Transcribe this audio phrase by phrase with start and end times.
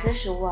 [0.00, 0.50] 是淑文。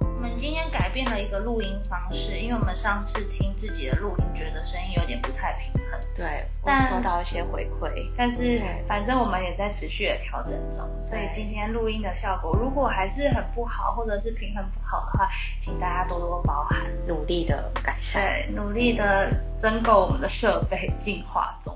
[0.00, 6.00] 我们今天改变了一个录音方式，因为我们上次听自己的录音，觉得声音有点不太平衡。
[6.14, 8.08] 对，我但收到一些回馈。
[8.16, 16.78] 但是反正我们也在持续的调整中，所以今天录音的效果如果还是很不好，或者是平衡不好的话，请大家多多包涵。
[17.08, 18.22] 努力的改善。
[18.22, 21.74] 对，努力的增购我们的设备，进化中。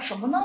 [0.00, 0.42] 聊什么呢？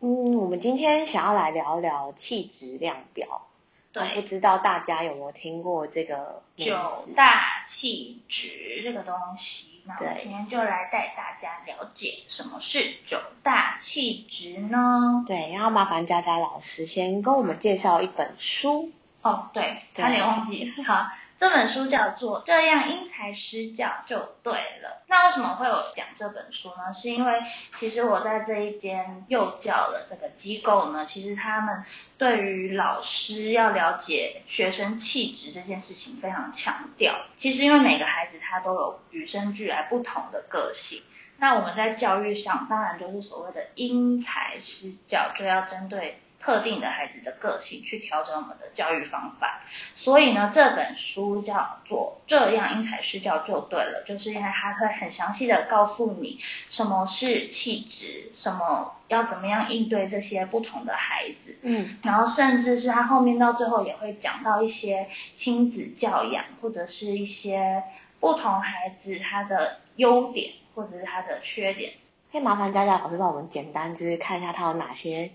[0.00, 3.46] 嗯，我们今天想要来聊聊气质量表。
[3.92, 6.76] 对不，知道大家有没有听过这个九？
[7.16, 15.24] 大气质这个东西，那我们对今天就来带大家了解什么是九大气质呢？
[15.26, 18.90] 对，然后麻烦佳佳老师先跟我们介绍一本书。
[19.22, 20.70] 哦，对差点忘记。
[20.84, 21.06] 好，
[21.38, 24.88] 这本书叫做《这样因材施教就对了》。
[25.06, 26.92] 那为什么会有讲这本书呢？
[26.94, 27.32] 是因为
[27.74, 31.84] 其实我在这一间幼教的这个机构呢，其实他们
[32.16, 37.14] 对于老师要了解学生气质这件事情非常强调。
[37.36, 41.02] 其实因为每个孩子他都有与生俱来不同的个性。
[41.36, 49.62] 那我们在教育上，当然就是所谓的因材施教，就要针对特定的孩子的个性去调整我们的教育方法。
[49.96, 61.56] 所以呢，这本书叫做《这样因材施教就对了》，就是因为它会很详细的告诉你什么是气质，什么要怎么样应对这些不同的孩子。
[61.62, 67.82] 嗯，然后甚至是他后面到最后也会讲到一些亲子教养，或者是一些
[68.20, 71.94] 不同孩子他的优点或者是他的缺点。
[72.30, 75.30] 可以麻烦佳佳老师帮我们简单就是看一下他有哪些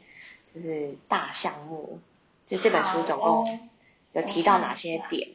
[0.53, 1.99] 就是大项目，
[2.45, 3.59] 就这本书总共
[4.13, 5.29] 有提到哪些点？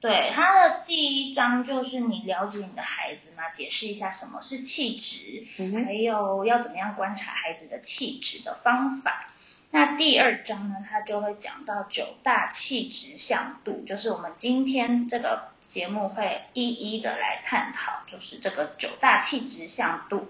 [0.00, 9.28] 对，它的第一章就是你了解你的孩子嘛，解释一下什么是气质，嗯还有要怎么样观察孩子的气质的方法。
[9.70, 20.26] 那第二章呢，它就会讲到九大气质向度，就是我们今天这个节目会一一的来探讨，就是这个九大气质向度。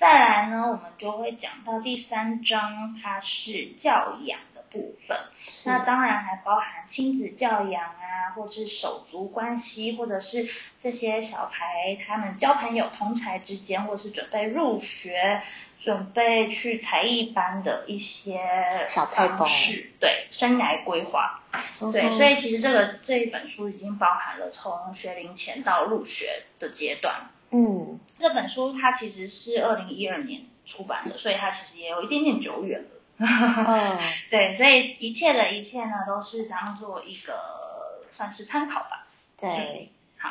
[0.00, 5.18] 再来呢，我们就会讲到第三章，它是教养的部分。
[5.46, 10.48] 是那当然还包含亲子教养啊，或是手足关系，或者是
[10.80, 15.42] 这些小孩他们交朋友、同才之间，或是准备入学、
[15.78, 18.40] 准备去才艺班的一些
[18.88, 21.42] 小方式，对生涯规划。
[21.92, 27.28] 对，所以其实这个这一本书已经包含了从学龄前到入学的阶段。
[27.52, 32.88] 嗯，这本书它其实是二零一二年出版的，所以它其实也有一点点久远了。
[33.22, 33.98] 嗯，
[34.30, 39.06] 对，所以一切的一切呢，都是当做一个算是参考吧。
[39.38, 40.30] 对，好，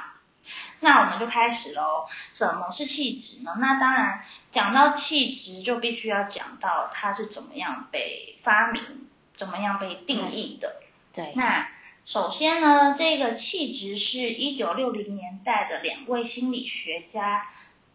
[0.79, 2.07] 那我们就开始喽。
[2.31, 3.55] 什么是气质呢？
[3.59, 9.07] 那当然，讲到气质，就必须要讲到它是怎么样被发明，
[9.37, 10.77] 怎么样被定义的。
[11.13, 11.69] 对，那
[12.05, 17.47] 首先呢，这个气质是一九六零年代的两位心理学家，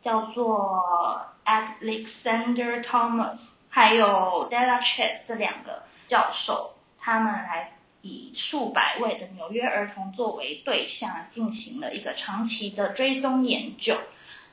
[0.04, 7.72] 叫做 Alexander Thomas 还有 Della Chess 这两个教授，他们来
[8.02, 13.96] 以数百位的纽约儿童作为对象，进行了一个长期的追踪研究，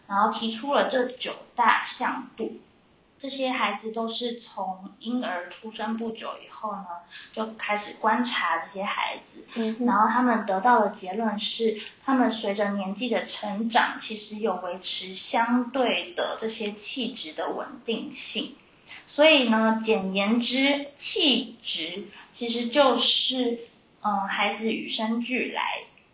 [0.07, 2.59] 然后提出了这九大向度。
[3.22, 6.86] 这些孩子都是从婴儿出生不久以后呢，
[7.32, 18.56] 就开始观察这些孩子，嗯然后他们得到的结论是，他们随着年纪的成长，其实有维持相对的这些气质的稳定性。
[19.06, 23.60] 所以呢，简言之，气质其实就是
[24.02, 25.62] 嗯孩子与生俱来，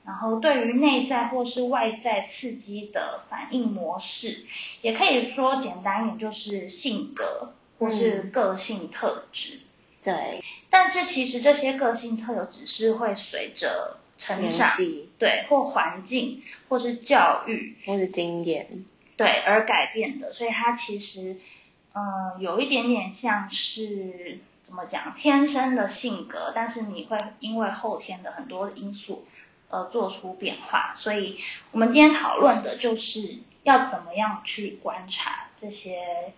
[0.07, 4.45] 然后对于内在或是外在刺激的反应模式，
[4.81, 9.59] 也可以说简单一点就是性格或是个性特质。
[10.02, 14.70] 对，但是其实这些个性特质是会随着成长，
[15.20, 18.85] 对，或环境，或是教育，或是经验，
[19.17, 20.31] 对而改变的。
[20.31, 21.35] 所以它其实，
[21.93, 29.26] 嗯、有一点点像是怎么讲，天生的性格，但是你会因为后天的很多因素，
[29.69, 30.96] 呃，做出变化。
[30.97, 31.40] 所以
[31.72, 36.34] 我们今天讨论的就是要怎么样去观察这些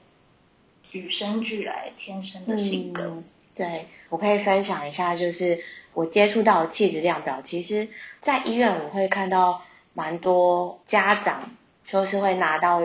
[0.92, 3.04] 与生俱来、天生的性格。
[3.04, 3.24] 嗯
[3.56, 5.62] 对，我可以分享一下，就是
[5.94, 7.90] 我接触到的气质量表，其实
[8.22, 11.52] 在医院我会看到蛮多家长
[11.84, 12.82] 就是会拿到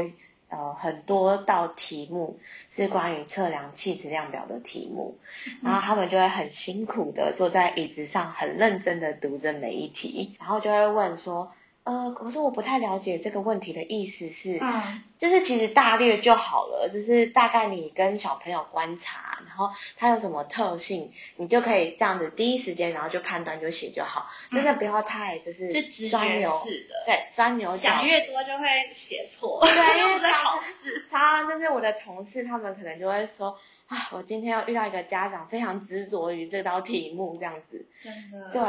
[0.55, 2.39] 呃很多道题目
[2.71, 5.17] 是关于测量气质量表的题目，
[5.63, 11.53] 然后他们就会很辛苦的坐在椅子上，很认真的读着每一题，然后就会问说。
[11.85, 25.71] 呃，可是我不太了解这个问题的意思是，嗯，就是其实大略就好了，就是大概你跟小朋友观察，然后他有什么特性，你就可以这样子第一时间，然后就判断就写就好，嗯真的不要太就是
[26.09, 28.65] 钻牛，式的，对，钻牛角想越多就会
[28.95, 31.05] 写错，对因为 考试。
[31.11, 33.59] 常常就是我的同事，他们可能就会说
[33.89, 38.51] 啊，我今天要遇到一个家长非常执着于这道题目这样子，真的。
[38.51, 38.63] 对，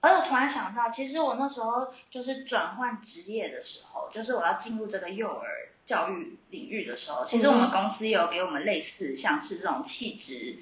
[0.00, 10.58] 而我突然想到，其实我那时候就是转换职业的时候，就是我要进入这个幼儿教育领域的时候，其实我们公司也有给我们类似像是这种气质，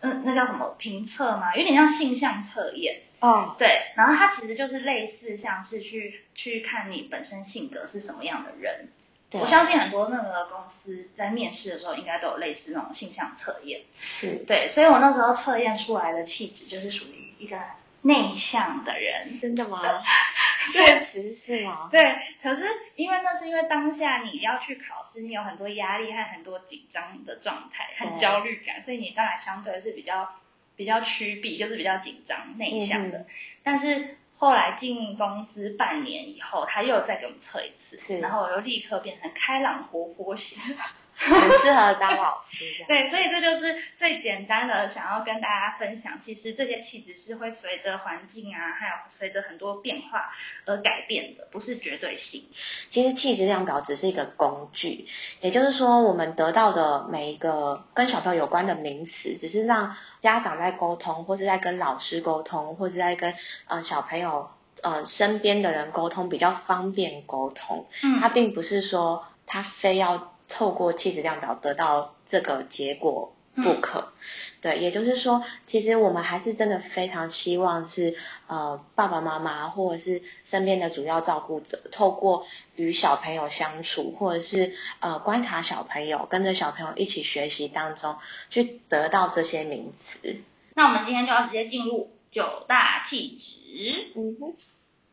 [0.00, 1.56] 嗯，那叫什么评测吗？
[1.56, 3.02] 有点像性向测验。
[3.20, 8.90] 哦，对，然后它其实就是类似像是去去看你本身性格是什么样的人。
[9.30, 13.80] 对我相信很多那个公司在面试的时候应该都有类似那种性向测验。
[13.98, 17.56] 是对，所以我那时候测验出来的气质就是属于一个
[18.04, 19.40] 内向的人。
[19.40, 19.80] 真的吗？
[20.72, 21.88] 确实是吗？
[21.92, 22.64] 对，可是
[22.96, 30.34] 因为那是因为当下你要去考试，你有很多压力和很多紧张的状态，很焦虑感，所以你当然相对是比较
[30.76, 33.18] 比较趋避，就是比较紧张内向的。
[33.18, 33.26] 嗯
[33.66, 40.76] 但是后来进公司半年以后，他又再给我们测一次，是然后我又立刻变成开朗活泼型。
[41.40, 42.64] 很适合当老师。
[42.86, 46.20] 对，所以这就是最简单的想要跟大家分享。
[46.20, 50.30] 其实这些气质是会随着环境啊，还有随着很多变化
[50.66, 52.46] 而改变的，不是绝对性。
[52.88, 55.06] 其实气质量表只是一个工具，
[55.40, 63.34] 也就是说，我们得到的每一个跟小朋友有关的名词，只是让家长在沟通，或是在跟老师沟通，或是在跟
[63.66, 64.50] 呃小朋友
[64.82, 67.86] 呃身边的人沟通比较方便沟通。
[68.02, 74.12] 嗯他并不是说他非要透过气质量表得到这个结果不可。
[74.60, 88.16] 对，也就是说，其实我们还是真的非常希望是呃爸爸妈妈或者是身边的主要照顾者，透过与小朋友相处，或者是呃观察小朋友，跟着小朋友一起学习当中，
[88.48, 90.36] 去得到这些名词。
[90.74, 94.12] 那我们今天就要直接进入九大气质。
[94.16, 94.54] 嗯哼，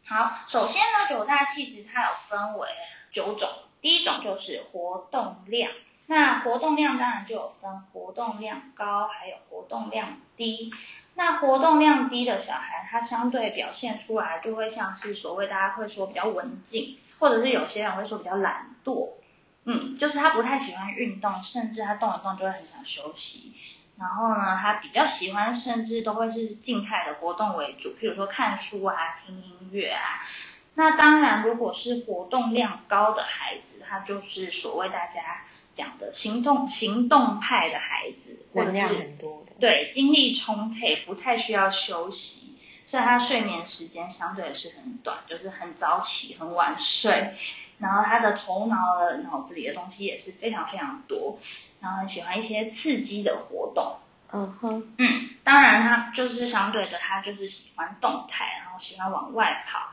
[0.06, 2.70] 好，首先呢，九大气质它有分为
[3.12, 3.50] 九种，
[3.82, 5.72] 第一种就是活动量。
[6.08, 10.72] 那活动量当然就有分活动量高，还有活动量低。
[11.16, 19.10] 那活动量低的小孩，他相对表现出来就会像是所谓大家会说比较文静，或者是有些人会说比较懒惰。
[19.64, 23.54] 嗯，就是他不太喜欢运动，甚至他动一动就会很想休息。
[24.00, 28.96] 然后呢，他比较喜欢，甚至都会是静态的活动为主，譬如说看书啊、
[29.26, 30.24] 听音乐啊。
[30.74, 35.42] 那当然，如果是活动量高的孩子，他就是所谓大家
[35.76, 39.52] 讲的行动行动派的孩子，或者能量是很多的。
[39.60, 42.56] 对精力充沛，不太需要休息，
[42.86, 47.36] 所以他睡眠时间相对也是很短，就是很早起、很晚睡。
[47.80, 51.40] 然后他的头脑的脑子里的东西也是非常非常多，
[51.82, 53.98] 然后很喜欢一些刺激的活动。
[54.32, 59.90] 嗯哼，嗯，当然他就是相对的，他就是喜欢动态，然后喜欢往外跑。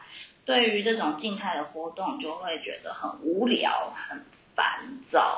[0.49, 4.25] 对于这种静态的活动，就会觉得很无聊、很
[4.55, 4.65] 烦
[5.05, 5.37] 躁。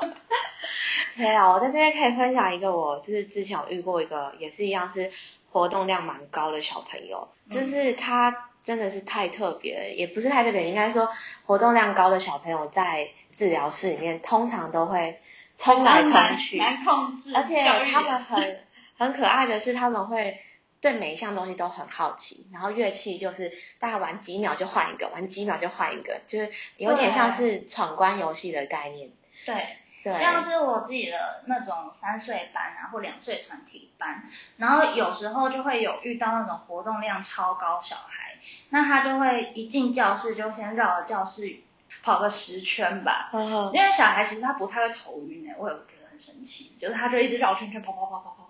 [1.17, 5.11] 可以啊，我在这边可以分享一个，我就是之前有遇过一个，也是一样是
[5.51, 11.09] 活动量蛮高的小朋友，嗯就是他真的是太特别了，也不是太特别，应该说
[11.45, 15.19] 活动量高的小朋友在治疗室里面通常都会
[15.57, 18.63] 冲来冲去，难控制，而且他们很
[18.97, 20.39] 很可爱的是，他们会
[20.81, 29.09] 对每一项东西都很好奇，然后乐器就是大概玩几秒就换一个，玩几秒就换一个，就是有点像是闯关游戏的概念。
[29.45, 29.77] 对。
[30.03, 38.39] 对，像是我自己的那种三岁班啊，或两岁团体班，然后有时候就会有遇到那种活动量超高小孩，
[38.71, 41.57] 那他就会一进教室就先绕着教室
[42.01, 48.40] 跑个十圈吧，嗯哼，因为小孩其实他不太会头晕诶，我也觉得很神奇，就是他就一直绕圈圈跑跑跑跑跑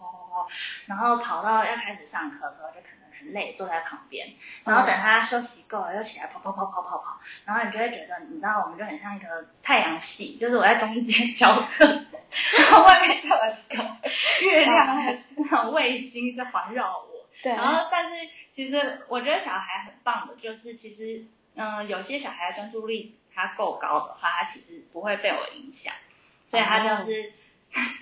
[0.88, 4.33] 然后跑到要开始上课的时候就可能很累，坐在旁边，
[4.65, 11.85] 然后等他休息够了又起来跑跑跑跑跑跑，然后你就会觉得，你知道我们就很像一个太阳系，就是我在中间教课，
[12.57, 25.93] 然后外面就有一个月亮还是那种卫星在环绕我，对，然后，但是其实我觉得小孩很棒的，就是其实，嗯、有些小孩的专注力他够高的话，他其实不会被我影响，
[26.47, 27.33] 所以他就是。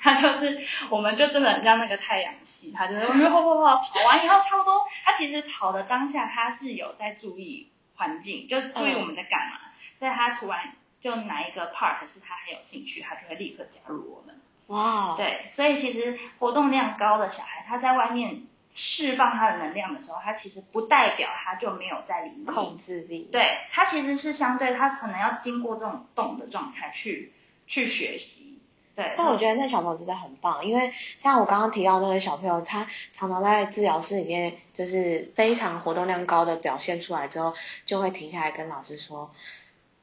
[0.01, 9.59] 他就是，我们就真的很像那个太阳系，他就是跑跑跑跑完以后，差不多，他其实跑的当下他是有在注意环境，就注意我们在干嘛，
[9.99, 14.39] 所以他突然就哪一个 part 是他很有兴趣，他就会立刻加入我们。
[14.67, 18.43] 哇，对，所以其实活动量高的小孩，他在外面
[18.75, 27.33] 释放他的能量的时候，他其实不代表他就没有在里面控制力，对，他其实是相对他可能要经过这种动的状态去
[27.65, 28.58] 去学习。
[28.99, 30.91] 对，但我觉得那小朋友真的很棒，因为
[31.23, 37.53] 像我刚刚提到那个小朋友，他常常在治疗室里面就是非常活动量高的表现出来之后，
[37.85, 39.33] 就会停下来跟老师说：“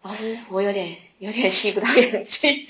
[0.01, 2.67] 老师，我有点有点吸不到氧气，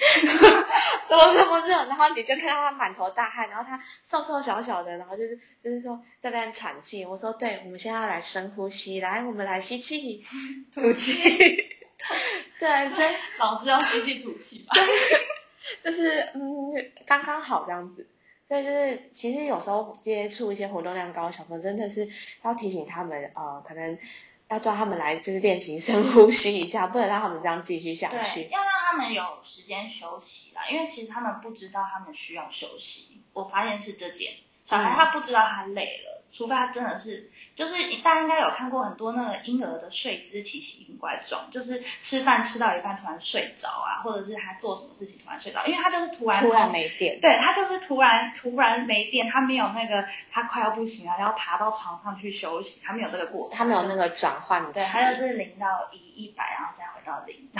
[1.09, 7.05] 怎么这么热？”然后你就看到他满头大汗，然后他瘦瘦小小的，然后就是就是说这边喘气。
[7.05, 10.27] 我说：“对，我们现在要来深呼吸，来，我们来吸气，
[10.75, 11.15] 吐气。
[12.59, 14.75] ”对，所以老师要吸气吐气吧。
[15.83, 16.73] 就是嗯，
[17.07, 18.07] 刚刚好这样子，
[18.45, 22.09] 所以就是其实有时候接触一些活动量高的小朋友，真的是
[22.43, 23.99] 要提醒他们，呃，可能
[24.49, 28.49] 要叫他们来就是练习深呼吸一下，不能让他们这样继续下，去。
[28.49, 33.21] 要让他们有时间休息啦，因为其实他们不知道他们需要休息。
[33.33, 57.49] 我发现是这点，小孩他不知道他累了，除非他真的是，就是大家应该有看过很多那个婴儿的睡姿奇形怪状，就是吃饭吃到一半突然睡着啊，或者是他做什么事情突然睡着，因为他就是突然突然从没电，对他就是突然突然没电，他没有那个他快要不行了，要爬到床上去休息，他没有这个过程，他没有那个转换对，期，他就是零到一一百，然后再回到零。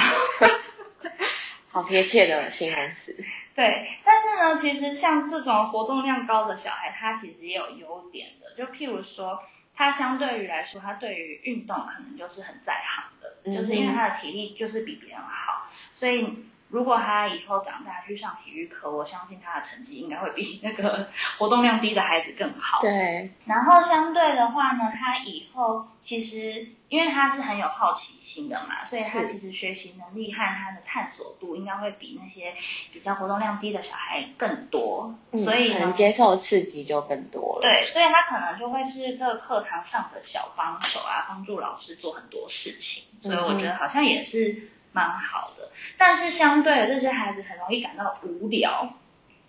[1.71, 3.15] 好贴切的形容词。
[3.55, 9.43] 对，但是呢，其实像这种活动量高的小孩，他其实也有优点的，就譬如说，
[9.77, 21.09] 他相对于来说，他对于运动可能就是很在行的，就是因为他的体力就是比别人好，所以如果他以后长大去上体育课，我相信他的成绩应该会比那个
[21.39, 22.81] 活动量低的孩子更好。
[22.81, 32.53] 对，然后相对的话呢，他以后其实因为他是很有好奇心的嘛，所以他其实学习能力和他的探索度应该会比那些
[32.93, 35.15] 比较活动量低的小孩更多。
[35.33, 37.63] 嗯所以可能，接受刺激就更多了。
[37.63, 43.05] 对，所以他可能就会是这个课堂上的小帮手啊，帮助老师做很多事情。
[43.23, 45.69] 所以我觉得好像也是蛮好的。
[45.99, 48.95] 但是相对的，这些孩子很容易感到无聊。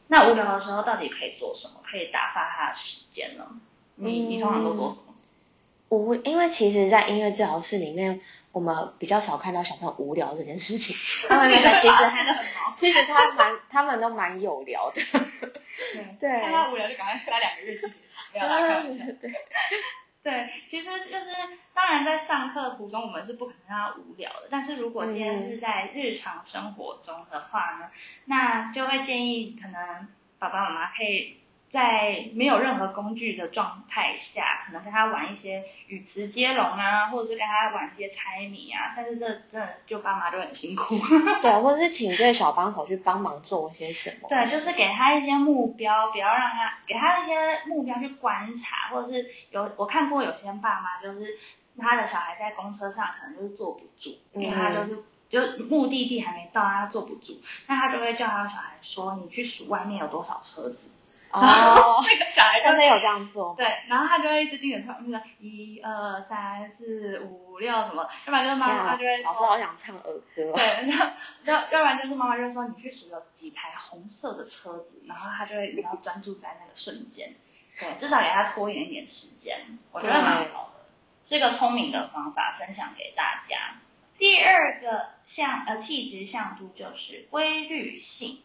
[0.08, 3.46] 那无聊的时候，到底可以做什么，可以打发他的时间呢？
[3.96, 5.14] 你你通常都做什么？
[5.90, 8.20] 无，因为其实，在音乐治疗室里面，
[8.52, 10.94] 我们比较少看到小朋友无聊这件事情。
[11.30, 12.46] 他们其实还。
[12.76, 15.02] 其实他蛮，他们都蛮有聊的。
[16.20, 17.88] 对看他无聊就赶快塞两个日记
[18.34, 19.06] 给他，不要来看一下。
[19.22, 19.32] 对
[20.28, 21.32] 对对，其实就是
[21.74, 27.90] 当然在上课途中我们是不可能让他无聊的，但是如果今天是在日常生活中的话呢，
[28.26, 30.08] 那就会建议可能
[30.38, 31.38] 爸爸妈妈可以
[31.70, 40.98] 在没有任何工具的状态下，可能跟他玩一些语词接龙啊，或者是跟他玩一些猜谜啊，但是这真的就爸妈都很辛苦。
[41.42, 44.30] 对，或者是请这个小帮手去帮忙做些什么。
[44.30, 51.38] 对，就是给他一些目标，不要让他给他一些目标去观察，或者是有我看过有些爸妈就是
[51.78, 55.04] 他的小孩在公车上可能就是坐不住，因为他就是。
[55.30, 60.90] 就目的地还没到，他坐不住，那他就会叫他小孩说：“你去数外面有多少车子。”
[61.32, 63.54] 哦， 那个小孩真的有这样做。
[63.58, 70.04] 对，然后他就会一直盯着说那个一二三四五六什么，要不然就是妈妈就会老师说，好想唱儿
[70.36, 70.54] 歌。
[70.54, 77.34] 对，要要要不然就是妈妈就会说你去数有几台红色的车子，然后他就会比较专注在那个瞬间，
[77.80, 80.86] 对，至少给他拖延一点时间，我觉得蛮好的，
[81.26, 83.76] 是个聪明的方法，分享给大家。
[84.18, 88.42] 第二个像呃气质像度就是规律性，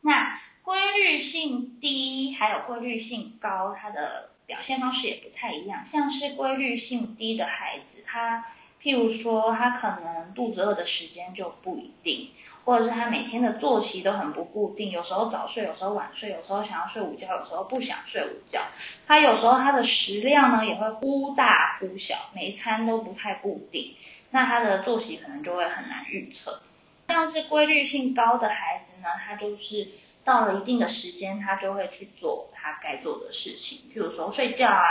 [0.00, 5.84] 那规律性低还有规律性高，它的表现方式也不太一样。
[5.84, 8.44] 像是规律性低的孩子，他
[8.82, 12.30] 譬如说他可能肚子饿的时间就不一定，
[12.64, 18.62] 或者是他每天的作息都很不固定，有时候早睡，有时候晚睡，有时候想要睡午觉，有时候不想睡午觉。
[19.06, 23.94] 他有时候他的食量呢也会忽大忽小，每一餐都不太固定，
[24.30, 26.60] 那他的作息可能就会很难预测。
[27.08, 29.88] 像是规律性高的孩子呢，他就是
[30.30, 34.84] 到了一定的时间，他就会去做他该做的事情，譬如说睡觉啊、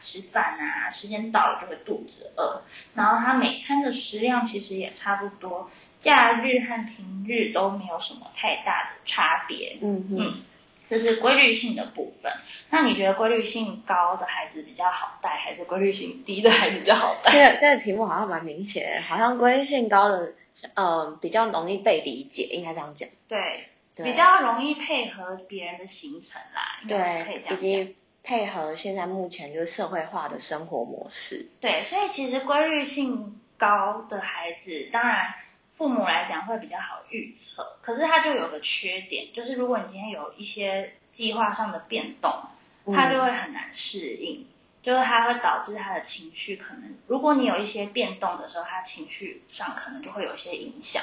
[0.00, 2.62] 吃饭啊，时间到了就会肚子饿，
[2.94, 9.76] 然后他每餐的食量其实也差不多，假日和平日都没有什么太大的差别。
[9.82, 10.16] 嗯嗯。
[10.18, 10.34] 嗯，
[10.88, 12.32] 这是规律性的部分。
[12.70, 17.32] 那你觉得规律性高的孩子比较好带，还是规律性低的孩子比较好带？
[17.32, 20.32] 这个这个题目好像蛮明显的，好像规律性高的，
[20.74, 23.06] 嗯，比较容易被理解，应该这样讲。
[23.28, 23.68] 对
[24.04, 27.54] 比较容易配合别人的行程啦，应该可以对。
[27.54, 31.48] 以及配合现在目前就是社会化的生活模式。
[31.60, 35.34] 对，所以其实规律性高的孩子，当然
[35.76, 42.32] 父母来讲会比较好预测，可是他就有个缺点，就是如果你今天有一些计划上的变动，
[42.92, 44.46] 他就会很难适应，
[44.82, 51.02] 就是他会导致他的情绪可能，如果你有一些变动的时候，他情绪上可能就会有一些影响。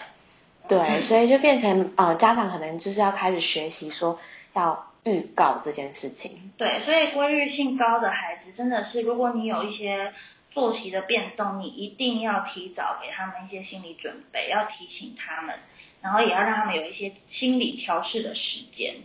[0.67, 4.19] 对，所以就变成呃，家长可能就是要开始学习说
[4.53, 6.51] 要预告这件事情。
[6.57, 10.13] 对，所以规律性高的孩子真的是，如果你有一些
[10.51, 15.55] 作息的变动，你一定要提早给他们一些心理准备，要提醒他们，
[16.01, 18.95] 然后也要让他们有一些心理调试的时间。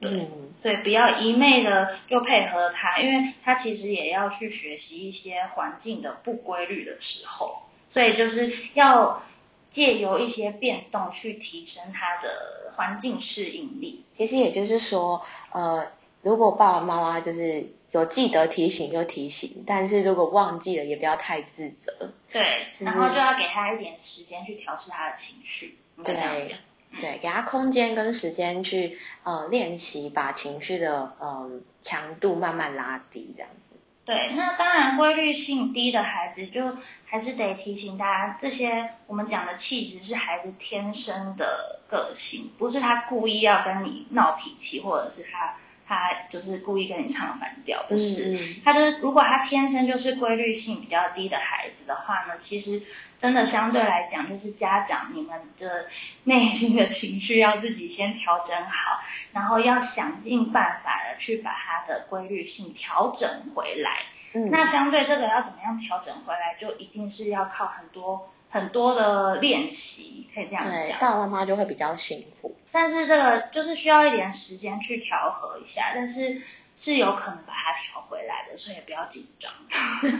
[0.00, 0.28] 对，嗯，
[0.62, 9.22] 对，不要一昧的就配合他，因为他其实也要去学习一些环境的不规律的时候，所以就是要
[9.72, 14.04] 借由一些变动去提升他的环境适应力。
[14.12, 15.90] 其实也就是说，呃，
[16.22, 22.12] 如果爸爸妈妈就是有记得提醒就提醒，但是如果忘记了也不要太自责。
[22.30, 25.78] 对，就是然后就要给他一点时间去调试他的情绪。
[26.04, 26.54] 对。
[27.00, 33.76] 对，给他空间跟时间去呃练习，把情绪的嗯强度慢慢拉低，这样子。
[34.12, 36.76] 对，那当然规律性低的孩子，就
[37.06, 45.54] 还是得提醒大家，这些我们讲的气质是孩子天生的个性，不是他故意要跟你闹脾气，或者是他
[45.92, 48.38] 他就是故意跟你唱反调，不是。
[48.64, 52.82] 他就是如果他天生就是规律性比较低的孩子的话呢，其实
[53.18, 55.86] 真的相对来讲，就是家长你们的
[56.24, 63.90] 内心的情绪要自己先调整好，然后要想尽办法的去把他的规律性调整回来。
[64.32, 71.00] 嗯，那相对这个要怎么样调整回来，就一定是要靠很多很多的练习，可以这样对，讲。
[71.00, 72.54] 爸爸妈妈就会比较辛苦。
[72.70, 76.40] 但是这个就是需要一点时间去调和一下，但是
[76.76, 79.52] 是有可能把它调回来的，所以也不要紧张。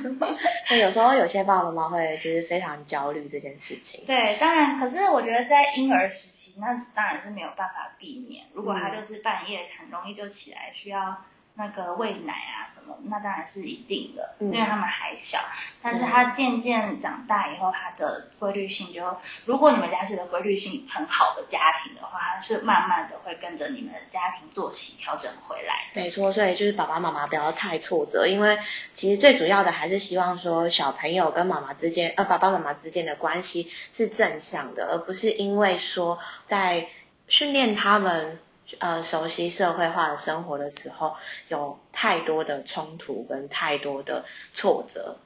[0.70, 4.04] 那有时候有些爸爸妈妈会就是非常焦虑这件事情。
[4.06, 8.44] 对，当然，可是我觉得在婴儿时期，那当然是没有办法避免。
[8.52, 11.24] 如果他嗯就是半夜很容易就起来，需要
[11.54, 15.38] 那个喂奶啊什么，那当然是一定的，嗯因为他们还小。
[15.83, 25.74] 但是他渐渐长大以后，他的规律性就，如果你们家是个规律性很好的家庭的话，他是慢慢的会跟着你们的家庭作息调整回来。
[25.94, 28.59] 没错，所以就是爸爸妈妈不要太挫折，因为
[28.94, 36.88] 其实最主要的还是希望说小朋友跟妈妈之间，呃，爸爸妈妈之间的关系是正向的，而不是因为说在
[37.29, 38.40] 训练他们
[38.78, 41.16] 呃熟悉社会化的生活的时候，
[41.48, 45.18] 有太多的冲突跟太多的挫折。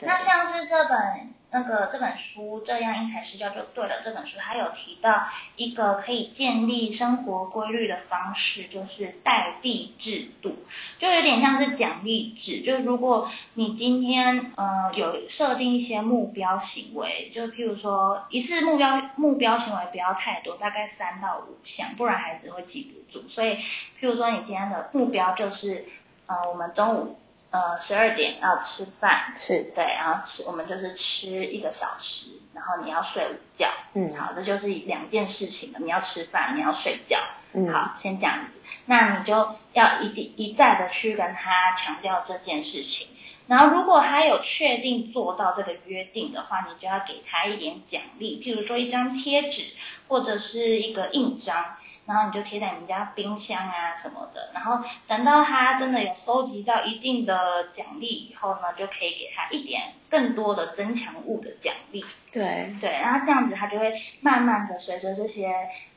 [0.00, 4.02] 那像是这本那个这本书，这样因材施教就对了。
[4.04, 10.56] 这本书它有提到一个可以建立生活规律的方式，就是代币制度，
[10.98, 12.60] 就有点像是奖励制。
[12.60, 23.26] 就如果你今天呃有设定一些目标行为，就譬如说一次目标目标行为不要太多，大概三到五项，不然孩子会记不住。
[23.28, 25.86] 所以譬如说你今天的目标就是
[26.26, 27.16] 呃我们中午
[27.50, 29.34] 呃十二点要吃饭。
[29.36, 33.68] 是，对，然后吃我们就是吃一个小时，然后你要睡午觉。
[33.94, 35.78] 嗯好，这就是两件事情了。
[35.80, 37.18] 你要吃饭，你要睡觉。
[37.52, 43.08] 嗯，好，先这样子，那你就要一定一再的去跟他强调这件事情。
[43.46, 49.72] 然后，如果他有确定做到这个约定的话，你就要给他一点奖励，譬如说一张贴纸
[50.08, 51.76] 或者是一个印章，
[52.06, 54.50] 然后你就贴在你们家冰箱啊什么的。
[54.54, 62.04] 然后等到他真的有收集到一定的奖励以后呢，就可以给他一点更多的增强物的奖励。
[62.32, 65.52] 对，对，然后这样子他就会慢慢的随着这些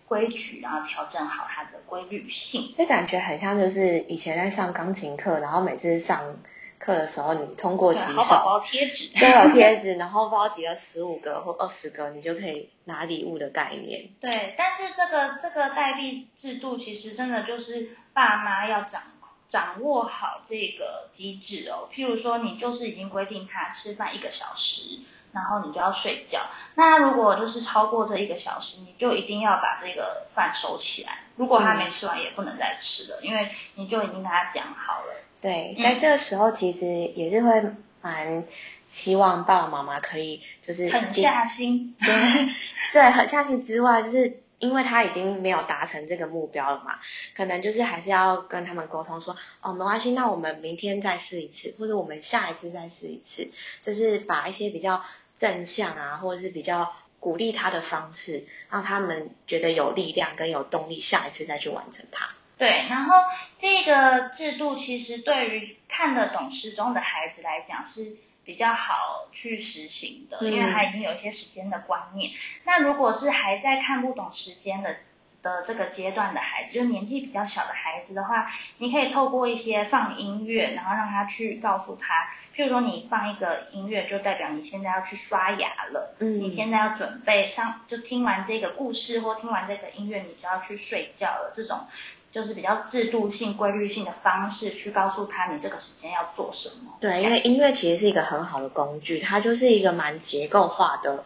[0.08, 2.72] 规矩，然后调整好他的规律性。
[2.76, 6.38] 这感觉很像就是以前在上钢琴课，然后每次上
[6.80, 9.10] 课的时候，你通过对，几好宝首宝贴纸。
[9.20, 14.10] 就有贴纸， 然后不知道几个十五个或二十个，你就可以拿礼物的概念。
[14.20, 19.02] 对，但是这个这个代币制度其实真的就是爸妈要掌
[19.50, 21.90] 掌握好这个机制哦。
[21.94, 25.00] 譬如说，你就是已经规定他吃饭一个小时，
[25.34, 26.48] 然后你就要睡觉。
[26.76, 31.24] 那如果就是超过这一个小时，你就一定要把这个饭收起来。
[31.36, 35.14] 如果他没吃完，也不能再吃了，因为你就已经跟他讲好了。
[35.42, 37.64] 对，嗯在这个时候其实也是会
[38.02, 38.44] 蛮
[38.86, 41.96] 希望爸爸妈妈可以就是狠下心。
[42.00, 42.14] 对
[42.94, 47.00] 对，狠下心之外，就是因为他已经没有达成这个目标了嘛，
[47.36, 53.50] 可能就是还是要跟他们沟通说，哦，没关系，那我们明天再试一次，或者我们下一次再试一次，
[53.84, 55.04] 就是把一些比较
[55.38, 62.30] 正向啊，或者是比较鼓励他的方式，让他们觉得有力量跟有动力，下一次再去完成它。
[62.60, 63.16] 对，然后
[63.58, 72.32] 这个制度其实对于看得懂时钟的孩子来讲是比较好去实行的，嗯因为他已经有一些时间的观念。
[72.66, 74.98] 那如果是还在看不懂时间的
[75.42, 91.54] 的这个阶段的孩子，就年纪比较小的孩子的话，你可以透过一些放音乐，然后让他去告诉他，譬如说你放一个音乐，就代表你现在要去刷牙了，嗯你现在要准备上，就听完这个故事或听完这个音乐，你就要去睡觉了。
[91.56, 91.88] 这种
[92.32, 96.98] 就是比较制度性、规律性的方式去告诉他你这个时间要做什么。
[97.00, 101.24] 对，因为音乐其实是一个很好的工具，它就是一个蛮结构化的，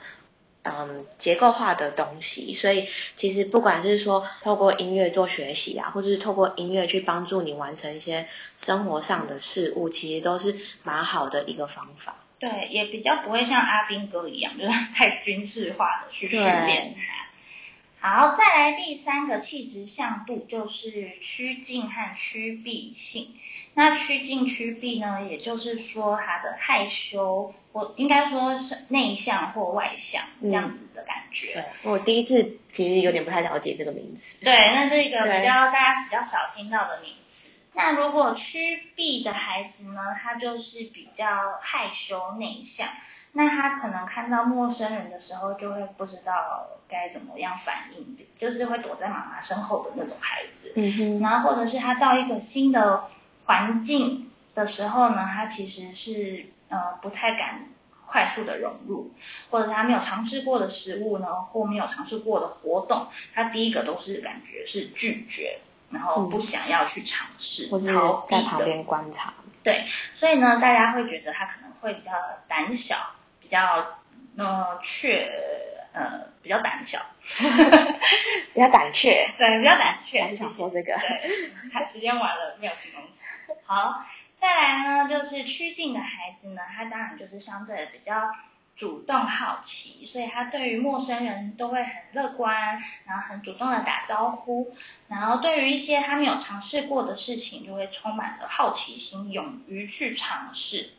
[0.64, 2.54] 嗯，结构化的东西。
[2.54, 2.88] 所以
[3.18, 12.16] 其实不管是说透过音乐做学习啊，或者是透过音乐去帮助你完成一些生活上的事物，其实都是蛮好的一个方法。
[12.40, 17.23] 对，也比较不会像阿兵哥一样，就是太军事化的去训练他。
[18.06, 23.34] 好，再来第三个气质向度就是趋近和趋避性。
[23.76, 31.54] 那趋近趋避呢，也就是说他的害羞，或应该说是内向或外向这样子的感觉。
[31.54, 34.38] 对，我第一次其实有点不太了解这个名词。
[34.44, 37.23] 对，那是一个比较大家比较少听到的名词。
[37.76, 41.26] 那如果趋避的孩子呢，他就是比较
[41.62, 42.88] 害羞内向，
[43.32, 50.72] 那他可能看到陌生人的时候就会不知道该怎么样反应，就是会躲在妈妈身后的那种孩子。
[50.76, 53.06] 嗯哼，然后或者是他到一个新的
[53.46, 57.70] 环境的时候呢，他其实是呃不太敢
[58.06, 59.12] 快速的融入，
[59.50, 65.60] 或者是他没有尝试过的食物呢，或没有尝试过的活动，他第一个都是感觉是拒绝，
[65.94, 68.42] 然后不想要去尝试，或是逃避的。
[68.42, 69.34] 在旁边观察。
[69.64, 72.12] 对，所以呢，大家会觉得他可能会比较
[72.48, 74.00] 胆小，比较
[74.38, 75.32] 呃怯
[75.94, 77.00] 呃比较胆小，
[78.54, 80.22] 比较胆怯， 对，比较胆怯。
[80.22, 80.94] 还是想说这个。
[80.98, 83.56] 对，他时间晚了，没有形容词。
[83.66, 84.04] 好，
[84.42, 88.14] 再来呢，就是趋近的孩子呢，他当然就是相对的比较
[88.76, 94.74] 主动好奇，所以他对于陌生人都会很乐观，然后很主动的打招呼，
[95.08, 100.90] 然后对于一些他没有尝试过的事情，就会充满了好奇心，勇于去尝试。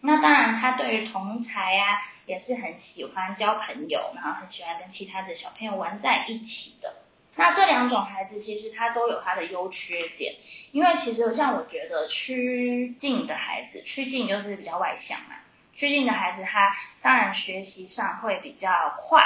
[0.00, 6.94] 那当然，他对于同才呀、也是很喜欢交朋友，然后很喜欢跟其他的小朋友玩在一起的。
[7.36, 10.36] 那这两种孩子其实他都有他的优缺点，
[10.72, 15.36] 因为其实像我觉得趋近的孩子，趋近就是比较外向嘛，
[15.80, 19.24] 趋近的孩子他当然学习上会比较快，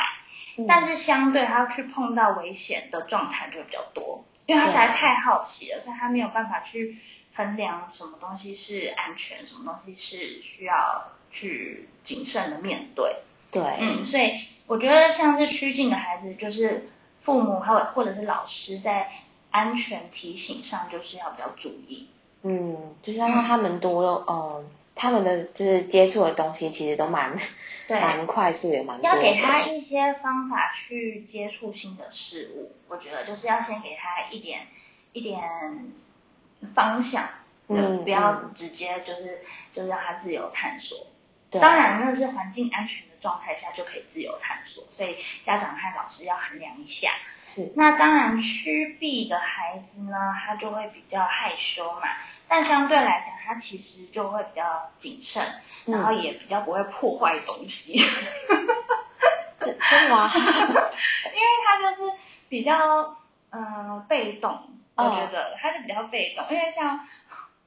[0.56, 6.96] 嗯但是相对他去碰到危险的状态就会比较多，因为他实在太好奇了，所以他没有办法去
[7.34, 13.16] 衡量什么东西是安全，什么东西是需要去谨慎的面对。
[13.50, 14.38] 对，嗯，所以
[14.68, 16.88] 我觉得像是趋近的孩子，就是
[17.20, 19.10] 父母还有或者是老师在
[19.50, 22.08] 安全提醒上，就是要比较注意。
[22.42, 27.36] 嗯，就是要让他们多，嗯，他们的就是接触的东西其实都蛮
[27.88, 29.10] 对 蛮快速也蛮多。
[29.10, 34.66] 要给他一些方法去接触新的事物，我觉得就是要先给他一点
[35.12, 35.40] 一点
[36.74, 37.28] 方向，
[37.68, 39.40] 嗯不要嗯直接就是
[39.72, 41.06] 就是让他自由探索。
[41.54, 41.60] 对。
[41.60, 47.10] 当然，那是环境安全的状态下就可以自由探索，所以家长和老师要衡量一下。
[47.44, 52.08] 是，那当然，趋避的孩子呢，他就会比较害羞嘛，
[52.48, 55.44] 但相对来讲，他其实就会比较谨慎，
[55.86, 55.94] 嗯。
[55.94, 58.00] 然后也比较不会破坏东西，
[59.58, 60.28] 这真的吗？
[60.34, 62.12] 因为他就是
[62.48, 63.16] 比较
[63.50, 64.50] 呃被动，
[64.96, 67.06] 我哦觉得他是比较被动，因为像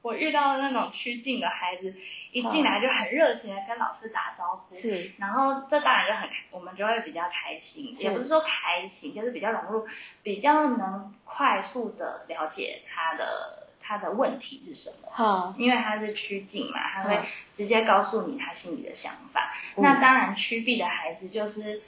[0.02, 1.94] 我遇到的那种趋近的孩子，
[2.32, 9.88] 一进来就很热情的跟老师打招呼，是，然后这当然就很，我们就会比较开心，也不是说开心，就是比较融入，
[10.22, 19.54] 比较能快速的了解他的他的问题是什么，好，因为他是趋近嘛，他会嗯直接告诉你他心里的想法。
[19.76, 21.82] 嗯那当然趋避的孩子就是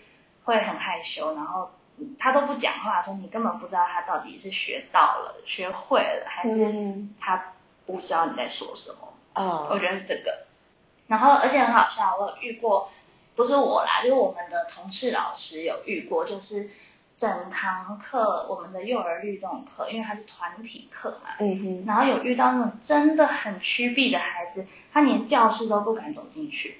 [0.45, 7.53] 会很害羞，然后嗯他都不讲话的时候，你根本不知道他到底是学到了、学会了，还是嗯他
[7.85, 9.10] 不知道你在说什么。
[9.35, 10.47] 我哦，觉得是这个。
[11.07, 12.91] 然后而且很好笑，我有遇过，
[13.35, 16.71] 不是我啦，就是我们的同事老师有遇过，就是
[17.19, 26.79] 整堂课我们的幼儿律动课，因为它是团体课嘛，嗯哼，然后有遇到那种真的很趋避的孩子，他连教室都不敢走进去，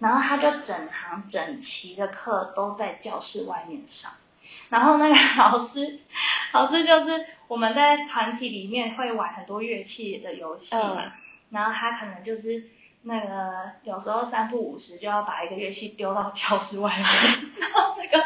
[0.00, 4.10] 然后他就整堂整齐的课都在教室外面上。
[4.68, 6.00] 然后那个 老师，
[6.52, 11.12] 老师就是我们在团体里面会玩很多乐器的游戏嘛，嗯
[11.50, 12.64] 然后他可能就是
[13.02, 17.04] 那个有时候三不五时就要把一个乐器丢到教室外面，
[17.60, 18.24] 然后那个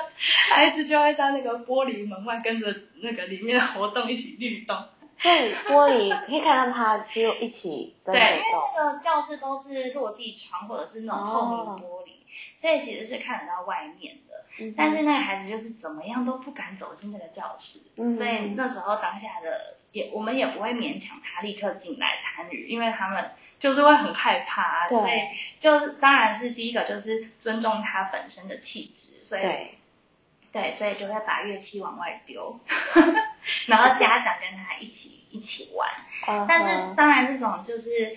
[0.50, 4.76] 孩子就会在那个玻璃门外跟着那个里面的活动一起律动。
[5.16, 8.42] 所以玻璃可以看到他就一起跟对，因为。
[8.76, 12.10] 那个教室都是落地窗或者是那种透明哦玻璃，
[12.56, 14.34] 所以其实是看得到外面的。
[14.58, 23.30] 嗯但是那个孩子就是怎么样都不敢走进那个教室，嗯所以那时候当下的也我们也不会勉强他立刻进来参与，因为他们
[23.60, 25.12] 就是会很害怕，对所以
[25.60, 29.74] 就当然是第一个就是尊重他本身的气质，所以对，
[30.52, 32.60] 对，所以就会把乐器往外丢，
[33.68, 35.88] 然后家长跟他一起一起玩。
[36.28, 38.16] 嗯但是当然，这种就是，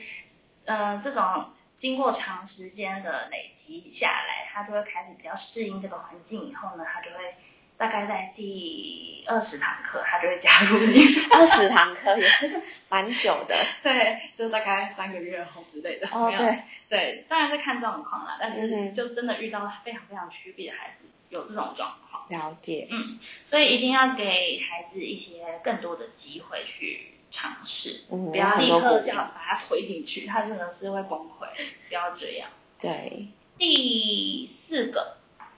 [0.66, 6.50] 呃，这种经过长时间的累积下来，他就会开始比较适应这个环境。
[6.50, 7.36] 以后呢，他就会
[7.78, 11.04] 大概在第二十堂课，他就会加入你。
[11.32, 13.56] 二十堂课也是蛮久的。
[13.84, 16.08] 对，就大概三个月后之类的。
[16.12, 16.58] 哦，对，
[16.90, 22.26] 对，当然是看状况啦，但嗯是就真的遇到非常非常区别的孩子有这种状况。
[22.30, 22.88] 了解。
[22.92, 31.48] 嗯，所以一定要给孩子一些更多的机会去尝试，嗯不要立刻叫把他推进去，他真的是会崩溃，
[31.88, 32.50] 不要这样。
[32.82, 35.17] 对，第四个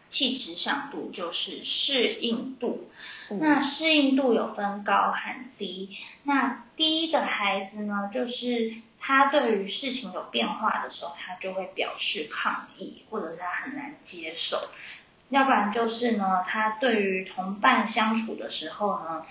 [0.10, 2.90] 气质向度就是适应度，
[3.30, 14.60] 嗯那适应度有分高和低，那低的孩子呢，就是他对于事情有变化的时候，他就会表示抗议，或者是他很难接受。
[15.30, 19.26] 要不然就是呢，他对于同伴相处的时候呢，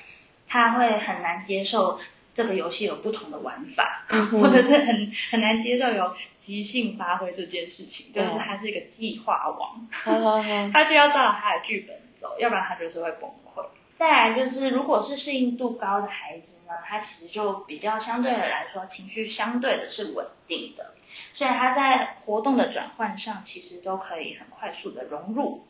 [0.46, 1.98] 他会很难接受
[2.38, 9.88] 这个游戏有不同的玩法，或者是很很难接受有即兴发挥这件事情，就是他是一个计划王，
[10.72, 13.66] 他就要照他的剧本走，要不然他就是会崩溃。
[13.98, 20.94] 再来就是，如果是适应度高的孩子呢，他其实就比较相对的来说，情绪相对的是稳定的，
[21.32, 25.66] 所以他在活动的转换上，其实都可以很快速的融入，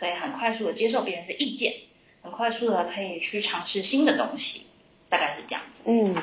[0.00, 1.72] 可以很快速的接受别人的意见，
[2.24, 4.66] 很快速的可以去尝试新的东西，
[5.08, 5.69] 大概是这样子。
[5.86, 6.14] 嗯，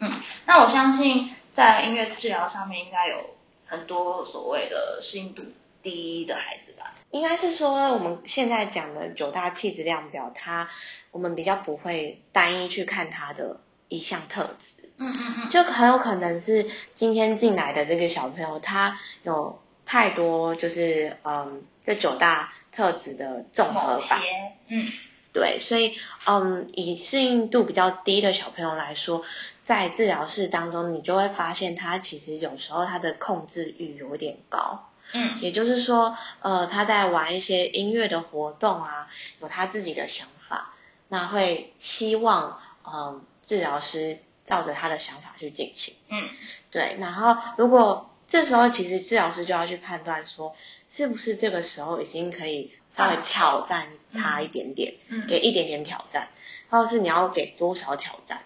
[0.00, 0.12] 嗯，
[0.46, 3.30] 那我相信在音乐治疗上面应该有
[3.66, 5.42] 很多所谓的适应度
[5.82, 6.94] 低的孩子吧。
[7.10, 10.70] 应该是说我们现在讲的九大气质量表，它
[11.10, 24.20] 我们比较不会单一去看它的一项特质，嗯嗯嗯，就很有可能是今天进来的这个小朋友，他有太多就是嗯这九大特质的综合某版。
[24.68, 24.86] 嗯
[25.32, 29.24] 对，所以嗯，以适应度比较低的小朋友来说，
[29.64, 39.08] 在治疗室当中，你就会发现他其实有时候他的控制欲有点高，嗯也就是说，呃，他在玩一些音乐的活动啊，
[39.40, 40.74] 有他自己的想法，
[41.08, 45.94] 那会希望嗯治疗师照着他的想法去进行。
[46.08, 46.28] 嗯
[46.70, 50.56] 对，然后如果这时候其实治疗师就要去判断说，
[50.88, 56.30] 是不是这个时候已经可以稍微挑战他一点点，嗯给一点点挑战，
[56.70, 58.40] 或者是你要给多少挑战？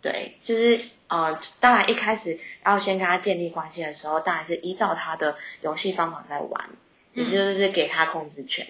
[0.00, 6.70] 对，就是呃，当然一开始要先跟他建立关系的时候，当然是依照他的游戏方法在玩，
[7.12, 8.68] 也就是给他控制权。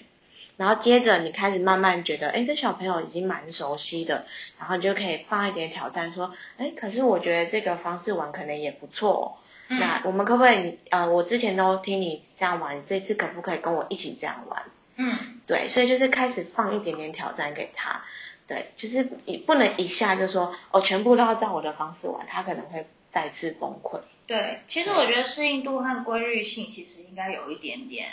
[0.56, 4.24] 然后接着你开始慢慢觉得，哎，这小朋友已经蛮熟悉的，
[4.58, 9.26] 然后你就可以放一点挑战，说，哎，可是我觉得这个方式玩可能也不错哦、
[9.76, 14.62] 嗯那我们可不可以呃，我之前都听你这样玩，这次可不可以跟我一起这样玩？
[14.96, 18.04] 嗯对，所以就是开始放一点点挑战给他，
[18.46, 24.00] 对，就是你不能一下就说哦，全部都要照我的方式玩，他可能会再次崩溃。
[24.26, 28.10] 对，其实我觉得适应度和规律性其实应该有一点点，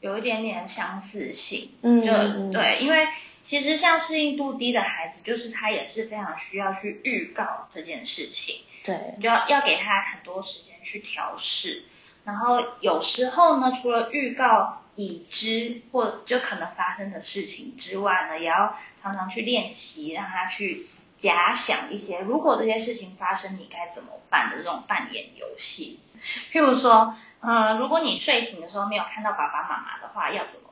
[0.00, 1.70] 有一点点相似性。
[1.82, 3.06] 嗯就对，因为
[3.44, 11.84] 其实像适应度低的孩子，就是他也是非常需要去预告这件事情，对，你就要要给他很多时间去调试。
[12.24, 20.86] 然后有时候呢，除了预告已知或就可能发生的事情之外呢，也要常常去练习，让他去
[21.18, 26.00] 假想一些如果这些事情发生，你该怎么办的这种扮演游戏。
[26.52, 30.67] 譬如说，呃，如果你睡醒的时候没有看到爸爸妈妈的话，要怎么？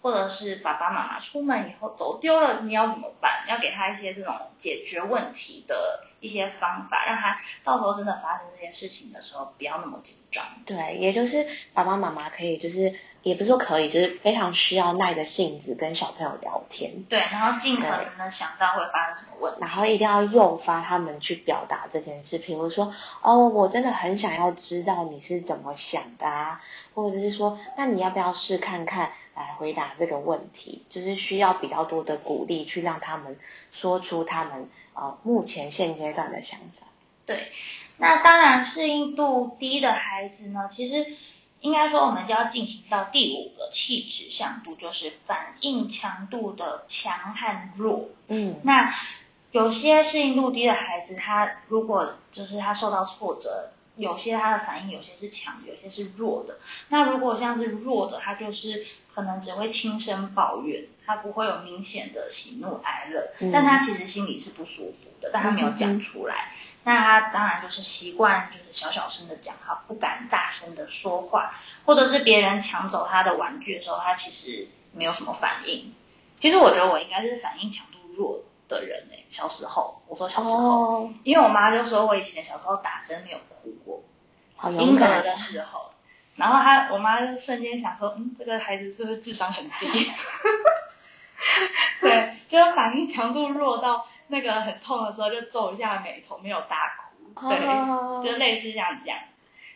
[0.00, 3.44] 或者是爸爸妈妈出门以后走丢了，你要怎么办？
[3.48, 10.44] 要给他一些这种解决问题的一些方法，让他到时候真的发生这件事情的时候不要那么紧张。
[10.64, 19.58] 对，也就是爸爸妈妈可以，就是也不是说可以，就是非常需要耐着性子跟小朋友聊天，对，然后尽可能的想到会发生什么问题。
[19.60, 26.62] 然后一定要诱发他们去表达这件事，比如说，哦，我真的很想要知道你是怎么想的啊，
[26.94, 29.10] 或者是说，那你要不要试看看
[29.40, 30.84] 来回答这个问题？
[30.90, 33.38] 就是需要比较多的鼓励，去让他们
[33.70, 36.86] 说出他们呃目前现阶段的想法。
[37.24, 37.50] 对，
[37.96, 41.16] 那当然适应度低的孩子呢，其实
[41.60, 48.08] 应该说我们就要进行到第五个气质向度，就是反应强度的强和弱。
[48.28, 48.94] 嗯，那
[49.52, 56.58] 有些适应度低的孩子，他如果就是他受到挫折，有些他的反应有些是强，有些是弱的。
[56.88, 66.52] 那如果像是弱的，他就是可能只会轻声抱怨，他不会有明显的喜怒哀乐，嗯但他其实心里是不舒服的，但他没有讲出来。
[66.82, 75.92] 那他当然就是习惯就是小小声的讲话，不敢大声的说话，或者是别人抢走他的玩具的时候，他其实没有什么反应。
[76.38, 78.44] 其实我觉得我应该是反应强度弱的
[78.78, 84.04] 人诶、小时候，我说小时候，哦，因为我妈就说我以前小时候打针没有哭过，
[84.56, 85.90] 好勇婴儿敢的时候，
[86.36, 89.86] 然后她我妈就瞬间想说，嗯，这个孩子是不是智商很低？
[92.00, 96.94] 对，就是反应强度弱到那个很痛的时候就皱一下眉头，没有大
[97.34, 99.16] 哭，对，哦就类似这样讲。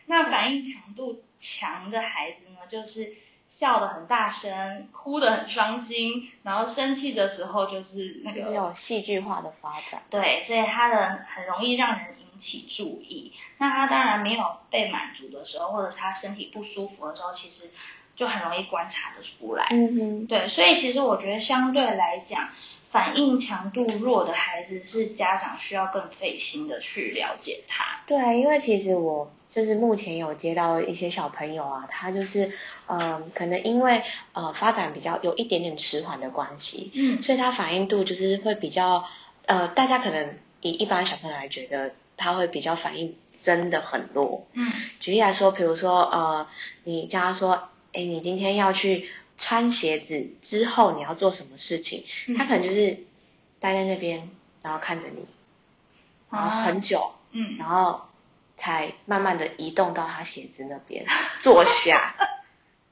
[0.07, 3.15] 那反应强度强的孩子呢，就是
[3.47, 10.01] 笑得很大声，哭得很伤心，然后生气的时候就是那个就是有戏剧化的发展。
[10.09, 13.33] 对，所以他的很容易让人引起注意。
[13.57, 17.69] 那他当然没有被满足的时候，或者是他身体不舒服的时候，其实
[18.15, 19.67] 就很容易观察得出来。
[19.69, 22.49] 嗯哼，对，所以其实我觉得相对来讲，
[22.91, 28.01] 反应强度弱的孩子是家长需要更费心的去了解他。
[28.07, 32.51] 对，因为其实我就是目前有接到一些小朋友啊，他就是
[32.87, 39.05] 呃，可能因为呃发展比较有一点点迟缓的关系，嗯所以他反应度就是会比较
[39.45, 44.45] 呃，大家可能以一般小朋友来觉得他会比较反应真的很弱。
[44.51, 46.47] 嗯举例来说，比如说呃，
[46.83, 53.05] 你叫他说，哎，你今天要去穿鞋子之后你要做什么事情，嗯他可能就是
[53.61, 54.29] 待在那边，
[54.61, 55.25] 然后看着你，
[56.29, 57.11] 然后很久。
[57.37, 58.01] 嗯，然后
[58.57, 61.05] 才慢慢的移动到他鞋子那边
[61.39, 62.15] 坐下，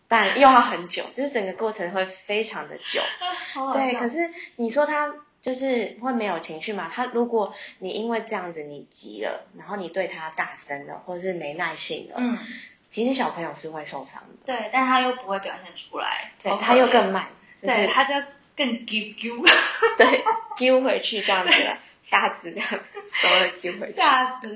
[0.07, 3.01] 但又要很久，就是整个过程会非常的久。
[3.73, 6.91] 对，可是你说他就是会没有情绪嘛？
[6.93, 12.37] 他如果你因为这样子你急了，然后你对他大声了，或者是没耐性了，嗯，
[12.89, 14.45] 其实小朋友是会受伤的。
[14.45, 17.27] 对，但他又不会表现出来，对，他又更慢，
[17.61, 18.13] 就是对，他就
[18.55, 19.43] 更丢丢。
[19.97, 20.23] 对
[20.55, 21.51] 丢回去这样子，
[22.03, 23.97] 瞎子这样手也丢回去。
[23.97, 24.47] 吓死，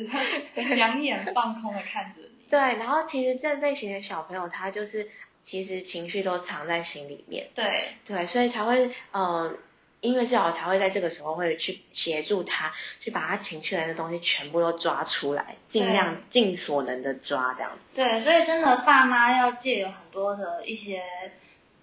[0.75, 2.29] 两眼放空的看着你。
[2.49, 5.09] 对，然后其实这类型的小朋友，他就是
[5.41, 9.57] 其实情绪都藏在心里面，对，对，所以才会呃，
[9.99, 17.95] 音乐治疗才会在这个时候会去协助他，去把他情绪来的东西全部都抓出来，尽量尽所能的抓这样子。
[17.97, 21.03] 对，所以真的爸妈要借有很多的一些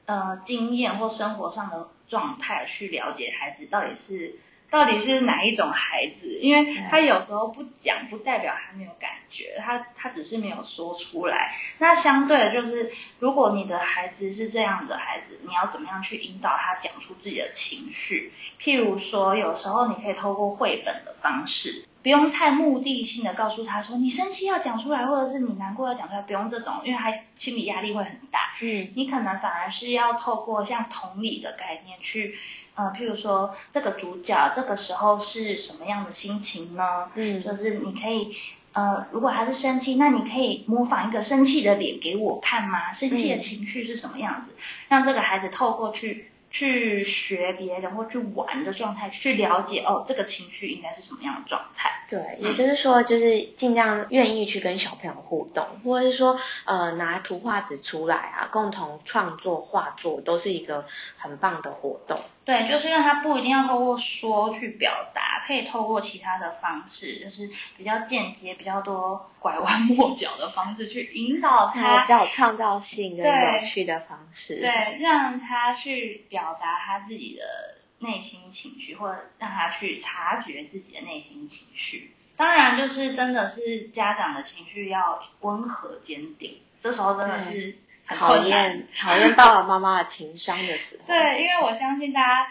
[0.07, 4.37] 呃经验或生活上的状态去了解孩子到底是
[4.75, 11.55] 到底是哪一种孩子，因为他有时候不讲，不代表他没有感觉，他他只是没有说出来。
[11.79, 18.33] 那相对的就是，如果你的孩子是这样的孩子，你要怎么样去引导他讲出自己的情绪？
[18.61, 28.41] 譬如说，有时候你可以透过绘本的方式，不用太目的性的告诉他说你生气要讲出来，或者是你难过要讲出来，不用这种，因为他心理压力会很大。
[28.61, 32.37] 嗯你可能反而是要透过像同理的概念去，
[32.77, 37.09] 呃，譬如说这个主角这个时候是什么样的心情呢？
[37.15, 38.35] 嗯就是你可以，
[38.73, 42.93] 呃，如果他是生气，那你可以模仿一个生气的脸给我看吗？
[42.93, 44.57] 生气的嗯情绪是什么样子？
[44.89, 51.91] 让这个孩子透过去去学别人或去玩的状态，去了解哦，这个情绪应该是什么样的状态。
[52.09, 60.87] 对，嗯也就是说，就是尽量愿意去跟小朋友互动，或者是说，呃，拿图画纸出来啊，共同创作画作，都是一个
[61.19, 62.21] 很棒的活动。
[62.45, 74.61] 对，就是让他不一定要透过说去表达，可以透过其他的方式，就是比较间接、比较多拐弯抹角的方式去引导他比，较有创造性跟有趣的方式。
[74.61, 82.13] 对，让他去表达他自己的内心情绪，或者让他去察觉自己的内心情绪。
[82.37, 87.77] 当然，就是真的是家长的情绪要温和坚定，这时候真的是
[88.07, 88.49] 很考困难。
[88.49, 92.49] 验考验爸爸妈妈的情商的时候，对，因为我相信大家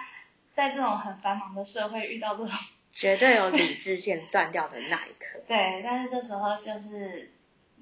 [0.56, 2.50] 在这种很繁忙的社会遇到这种
[2.94, 5.42] 绝对有理智线断掉的那一刻。
[5.48, 7.34] 对，但是这时候就是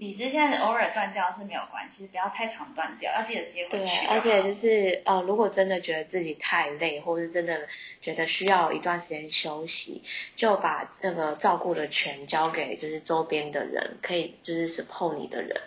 [0.01, 7.67] 理智线偶尔断掉是没有关系，不要太常断掉，要记得接回对去。，而且就是呃，如果真的觉得自己太累，或者是真的
[8.01, 10.01] 觉得需要一段时间休息，
[10.35, 15.61] 就把那个照顾的权交给就是周边的人，可以就是 support 你的人，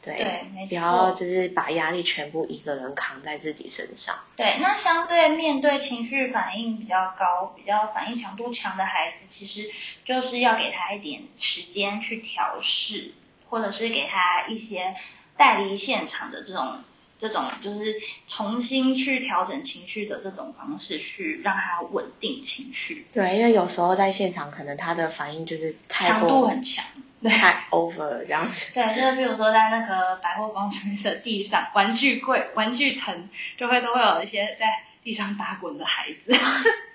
[0.00, 4.14] 对，对没不要错就是把压力全部一个人扛在自己身上。
[4.36, 9.68] 对，那相对面对情绪反应比较高、比较反应强度强的孩子，其实
[10.04, 13.12] 就是要给他一点时间去调试，
[13.54, 14.96] 或者是给他一些
[15.36, 16.80] 带离现场的这种
[17.20, 17.94] 这这种就是
[18.28, 23.06] 重新去调整情绪的这种方式，去让他稳定情绪。
[23.14, 26.84] 对，因为有时候在现场，可能他的反应就是太强度很强。
[27.22, 28.74] 对太 over 了这样子。
[28.74, 34.66] 对，就是比如说在那个百货公司的地上，玩具柜、玩具层就会都会有一些在
[35.02, 36.36] 地上打滚的孩子。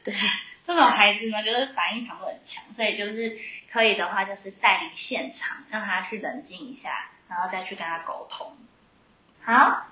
[0.04, 0.14] 对，
[0.68, 3.36] 这种孩子呢，就是反应强度很强，所以就是
[3.72, 8.56] 可以的话，就是带离现场，让他去冷静一下，然后再去跟他沟通。
[9.42, 9.86] 好，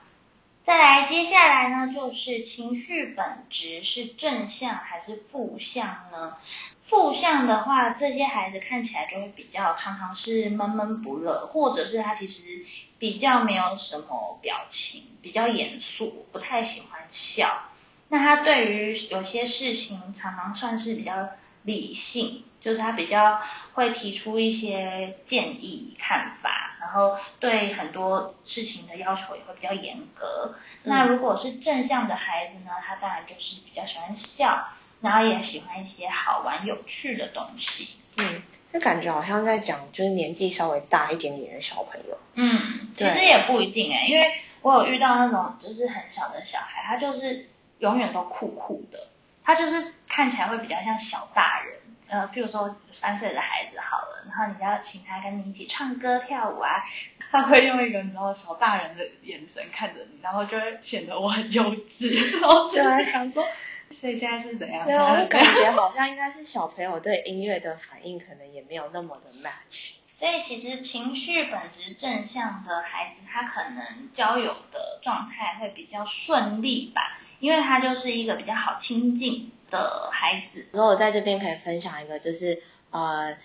[0.66, 6.38] 再来，接下来呢，就是情绪本质是正向还是负向呢？
[6.82, 12.66] 负向的话，这些孩子看起来就会比较常常是闷闷不乐，或者是他其实
[12.98, 17.64] 比较没有什么表情，比较严肃，不太喜欢笑。
[18.10, 21.30] 那他对于有些事情常常算是比较
[21.64, 23.42] 理性，就是他比较
[23.74, 30.56] 会提出一些建议、看法，然后对很多事情的要求也会比较严格。
[30.84, 34.70] 那如果是正向的孩子呢，他当然就是比较喜欢笑，
[35.02, 37.98] 然后也喜欢一些好玩有趣的东西。
[38.18, 42.18] 嗯，这感觉好像在讲就是年纪稍微大一点点的小朋友。
[42.34, 42.60] 嗯，
[42.96, 44.26] 其实也不一定哎、因为
[44.62, 47.50] 我有遇到那种就是很小的小孩，他就是
[47.80, 49.08] 永远都酷酷的，
[49.48, 51.80] 他就是看起来会比较像小大人。
[52.10, 56.84] 呃，譬如说三岁的孩子好了，然后你要请他跟你一起唱歌跳舞啊，
[57.32, 63.46] 他会用一个你知道小大人的眼神看着你，然后就会显得我很幼稚，然后就会想说，
[63.92, 64.86] 所以现在是怎样？
[64.86, 69.92] 对啊，我感觉好像应该是小朋友对音乐的反应可能也没有那么的 match。
[70.16, 80.66] 所以其实情绪本质正向的孩子，他可能交友的状态会比较顺利吧，因为他就是一个比较好亲近的孩子。
[80.74, 82.62] 然后我在这边可以分享一个，就是
[82.92, 83.38] 呃，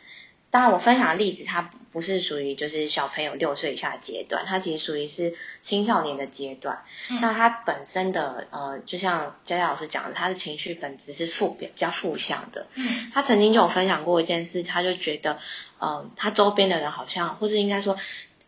[0.50, 6.82] 当然我分享的例子，它不不是属于就是小朋友六岁以下的阶段，它其实属于是青少年的阶段。
[7.10, 12.66] 嗯那他本身的呃，就像佳佳老师讲的，他的情绪本质是负比较负向的。
[12.76, 15.38] 嗯他曾经就有分享过一件事，他就觉得，
[15.80, 17.96] 嗯、他周边的人好像，或是应该说，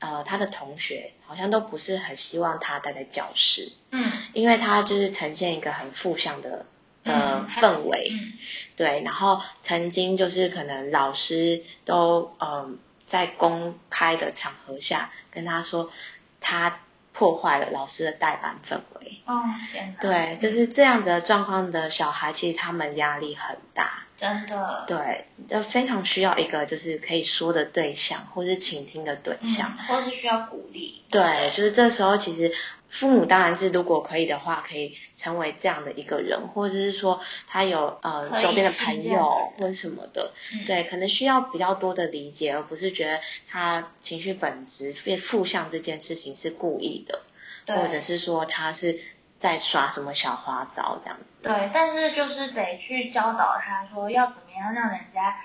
[0.04, 6.66] 呃，他的同学好像都不是很希望他待在教室，嗯因为他就是呈现一个很负向的
[7.04, 8.10] 呃嗯氛围。
[8.10, 8.32] 嗯
[8.76, 15.90] 对，然后曾经就是可能老师都嗯在公开的场合下跟他说，
[16.38, 16.80] 他
[17.14, 19.22] 破坏了老师的代班氛围。
[19.24, 19.42] 哦
[19.72, 24.02] 天哪，对，就是这样子的状况的小孩，其实他们压力很大。
[24.16, 31.02] 真的，对，就非常需要一个就是可以说的对象，或是倾听的对嗯象。，或是需要鼓励。
[31.10, 32.52] 对，就是这时候其实
[32.94, 40.64] 父母当然是如果可以的话，可以成为这样的一个人，或者是说他有呃周边的朋友或者什么的，嗯。
[40.64, 43.18] 对，可能需要比较多的理解，而不是觉得
[43.50, 47.22] 他情绪本质变负向这件事情是故意的，
[47.66, 49.00] 或者是说他是
[49.40, 51.42] 在耍什么小花招这样子。
[51.42, 55.36] 对，但是就是得去教导他说要怎么样让人家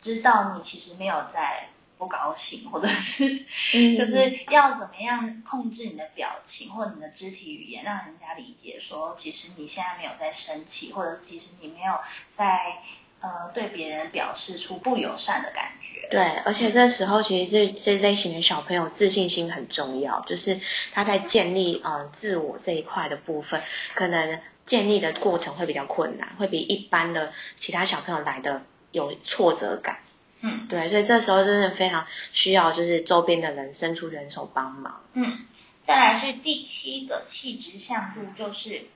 [0.00, 1.68] 知道你其实没有在
[1.98, 3.44] 不高兴，或者是
[3.74, 11.94] 嗯 就是要怎么样控制你的表情或你的肢体语言，让人家理解说其实你现在没有在生气，或者其实你没有
[12.36, 12.78] 在
[13.20, 16.08] 呃对别人表示出不友善的感觉。
[16.10, 20.60] 对，而且这时候其实这这类型的小朋友自信心很重要，就是
[20.92, 23.60] 他在建立嗯、呃自我这一块的部分，
[23.94, 29.98] 可能建立的过程会比较困难，会比一般的其他小朋友来的有挫折感。
[30.40, 35.00] 嗯对，所以这时候真的非常需要就是周边的人伸出援手帮忙。
[35.14, 35.38] 嗯，
[35.86, 38.86] 再来是第七个气质向度，就是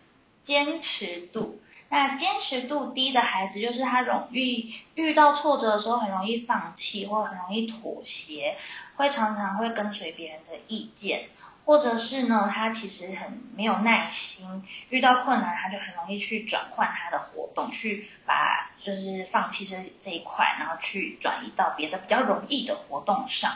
[0.45, 1.61] 坚持度。
[1.89, 8.57] 那坚持度低的孩子，就是他容易遇到挫折的时候很容易放弃，或很容易妥协，
[8.97, 11.25] 会常常会跟随别人的意见，
[11.65, 23.53] 或者是呢，他其实很没有耐心，遇到困难他就很容易去转换他的活动，去把就是放弃这这一块，然后去转移到别的比较容易的活动上。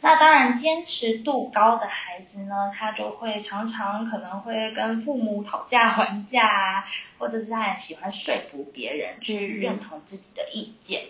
[0.00, 6.84] 那当然，坚持度高的孩子呢，他就会常常可能会跟父母讨价还价啊，
[7.18, 11.06] 或者是他很喜欢说服别人去认同自己的意见。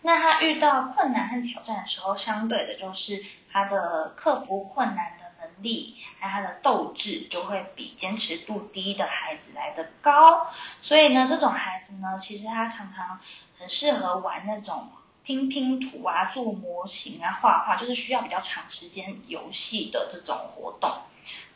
[0.00, 3.20] 那他遇到困难和挑战的时候，相对的就是
[3.52, 5.17] 他的克服困难
[5.60, 10.48] 力，还有他的斗志就会比坚持度低的孩子来得高。
[10.82, 13.20] 所以呢，这种孩子呢，其实他常常
[13.58, 14.88] 很适合玩那种
[15.24, 20.90] 拼拼图啊、做模型啊、画画，就是需要比较长时间游戏的这种活动。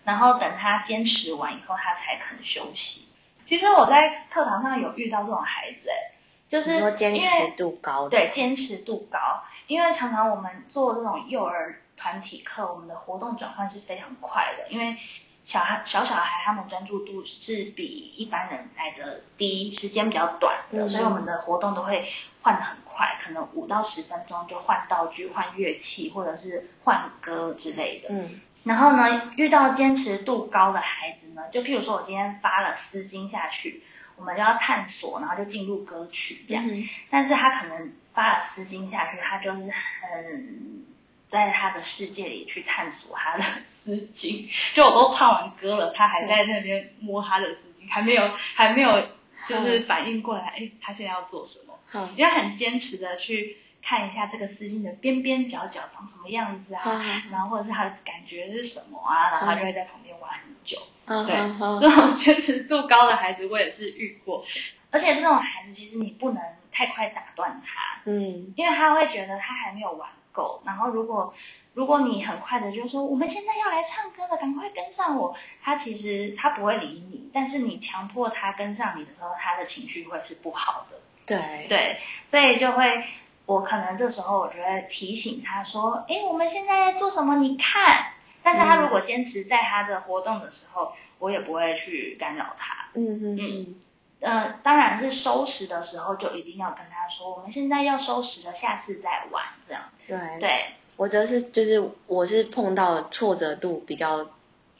[0.05, 3.09] 然后等他坚持完以后，他才肯休息。
[3.47, 6.15] 其实我在课堂上有遇到这种孩子，哎，
[6.49, 14.97] 就是坚持度高，对，坚持度高，因为常常我们做这种幼儿团体课，我们的活动转换是非常快的，因为
[15.45, 22.09] 小孩小小孩他们专注度是比一般人来的低，时间比较短的，嗯所以我们的活动都会
[22.43, 28.09] 换的很快，可能五到十分钟就换道具、换乐器或者是换歌之类的。
[28.11, 33.83] 嗯然后呢，遇到坚持度高的孩子呢，就譬如说我今天发了丝巾下去，
[34.17, 36.65] 我们就要探索，然后就进入歌曲这样。
[36.69, 40.85] 嗯但是他可能发了丝巾下去，他就是很
[41.33, 44.47] 在他的世界里去探索他的丝巾。
[44.77, 49.09] 就我都唱完歌了，他还在那边摸他的丝巾，还没有还没有
[49.47, 51.79] 就是反应过来，哎，他现在要做什么？
[51.95, 60.79] 嗯，因为他很坚持的去看一下这个丝巾的边边角角长什么样子啊，嗯然后或者是他的感觉是什么啊，然后他就会在旁边玩很久。
[61.07, 61.35] 嗯对
[61.81, 64.45] 这种坚持度高的孩子，我也是遇过。
[64.93, 70.63] 而且这种孩子，其实你不能太快打断他，嗯因为他会觉得他还没有玩够。
[70.67, 71.35] 然后如果
[71.75, 77.31] 如果你很快的就说我们现在要来唱歌了，赶快跟上我，他其实他不会理你。
[77.33, 80.99] 但是你强迫他跟上你的时候，他的情绪会是不好的。
[81.25, 83.05] 对对，所以就会，
[83.47, 87.37] 我可能这时候我就会提醒他说，哎，我们现在在做什么？
[87.37, 88.07] 你看。
[88.45, 92.89] 但是他如果坚持在他的活动的时候，我也不会去干扰他。
[92.95, 93.75] 嗯嗯嗯
[94.23, 99.83] 呃，当然是收拾的时候就一定要跟他说，我们现在要收拾了，下次再玩这样。
[100.07, 100.65] 对对，
[100.97, 104.31] 我则是就是我是碰到挫折度比较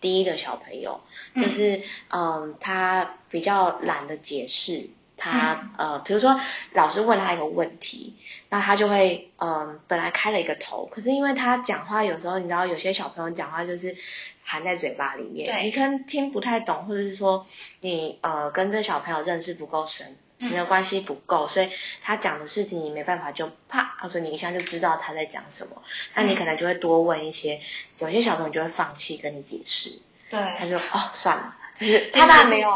[0.01, 1.01] 低的小朋友，
[1.35, 4.91] 嗯就是嗯他比较懒得解释。
[5.15, 6.41] 他呃，比如说
[6.73, 8.17] 老师问他一个问题，
[8.49, 13.97] 那他就会嗯，本来开了一个头，可是因为他讲话有时候你知道，有些小朋友讲话就是
[14.45, 17.47] 含在嘴巴里面，你可能听不太懂，或者是说
[17.81, 20.51] 你呃跟这小朋友认识不够深，嗯。
[20.53, 21.71] 你的关系不够，所以
[22.03, 25.83] 他讲的事情你没办法就啪或者你一下就知道他在讲什么，
[26.15, 27.61] 那你可能就会多问一些，
[27.99, 30.41] 有些小朋友就会放弃跟你解释，对。
[30.59, 32.71] 他对，就哦算了，就是 他当然没有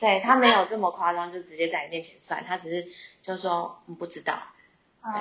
[0.00, 2.88] 对他没有这么夸张，就直接在你面前算，他只是
[3.22, 4.42] 就说嗯不知道，
[5.04, 5.12] 对，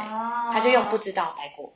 [0.52, 1.72] 他就用不知道带过，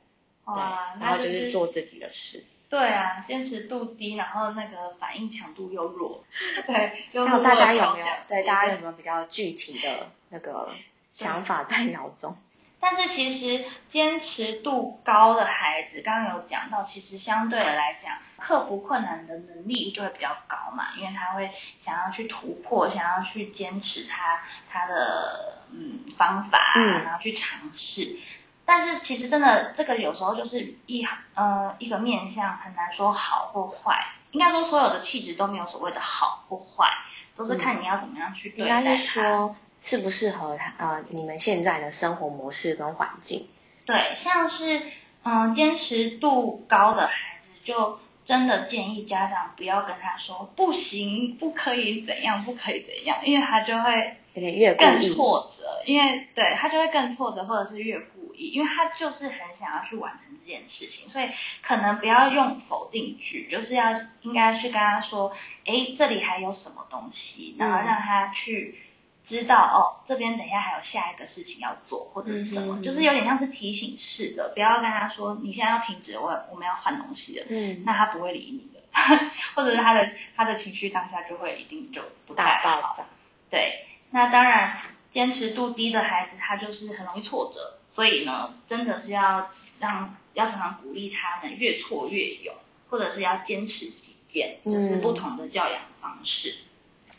[0.47, 0.61] 对，，
[0.99, 2.43] 然后就是做自己的事。
[2.70, 6.24] 对啊，坚持度低，然后那个反应强度又弱，
[6.66, 10.70] 对，就那大家有没有对大家有没有比较具体的那个
[11.09, 12.36] 想法在脑中？
[12.80, 21.49] 但是其实坚持度高的孩子，刚刚有讲到，其实相对的来讲，克服困难的能力就会比较高嘛，因为他会
[21.80, 27.03] 想要去突破，想要去坚持他他的嗯方法，嗯。
[27.03, 28.18] 然后去尝试。
[28.66, 31.05] 但是其实真的这个有时候就是一
[31.36, 36.89] 呃一个面相很难说好或坏，应该说所有的气质都没有所谓的好或坏，
[37.36, 38.84] 都是看你要怎么样去对应待它。
[38.84, 43.47] 该是说适不适合他呃你们现在的生活模式跟环境？
[43.86, 44.82] 对，像是
[45.24, 55.01] 嗯坚持度高的孩子，就真的建议家长不要跟他说不行，不可以怎样，不可以怎样，因为他就会有点越更。
[55.01, 61.29] 挫折，因为对他就会更挫折，或者是越故意，因为他就是很想要去完成这件事情，所以
[61.61, 65.33] 可能不要用否定句，就是要应该去跟他说，
[65.65, 68.79] 诶，这里还有什么东西，然后嗯让他去
[69.23, 78.81] 知道哦，这边等一下还有下一个事情要做，或者是什么，就是有点像是提醒式的，不要跟他说你现在要停止，我我们要换东西了，嗯，那他不会理你的，
[79.55, 82.63] 或者是他的他的情绪当下就会一定就不太好。
[82.63, 83.05] 大爆炸。
[83.47, 83.86] 对，
[84.16, 84.78] 那当然，
[85.11, 89.49] 坚持度低的孩子，他就是很容易挫折，所以呢，真的是要
[89.82, 92.55] 让要常常鼓励他们越挫越勇，
[92.89, 96.55] 或者是要坚持己见，就是不同的教养方式。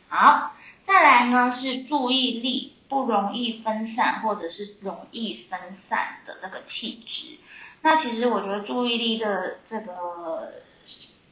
[0.09, 7.37] 好，再来呢是注意力不容易分散，或者是容易分散的这个气质。
[7.83, 10.55] 那其实我觉得注意力的这个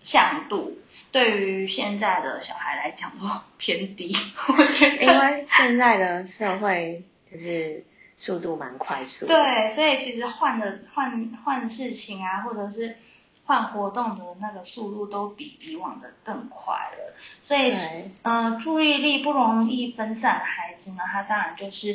[0.03, 0.77] 向度，
[1.15, 3.25] 对于现在的小孩来讲都
[3.57, 4.13] 偏低，
[4.49, 4.97] 我觉得。
[4.97, 7.85] 因为现在的社会就是
[8.19, 9.33] 速度蛮快速的。
[9.33, 12.97] 对，所以其实换的换换事情啊，或者是
[13.45, 17.15] 换活动的那个速度都比以往的更快了。
[17.41, 21.95] 所以，对嗯、注意力不容易分散的孩子呢，他当然就是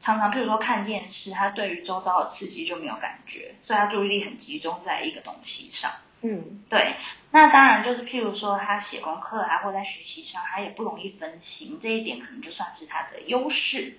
[0.00, 5.90] 常常，譬如说看电视，他对于周遭的刺激就没有感觉，所以他注意力很集中在一个东西上。
[6.22, 6.94] 嗯对，
[7.32, 13.98] 那当然就是譬如说他写功课啊，或在学习上，他也不容易分心，这一点可能就算是他的优势。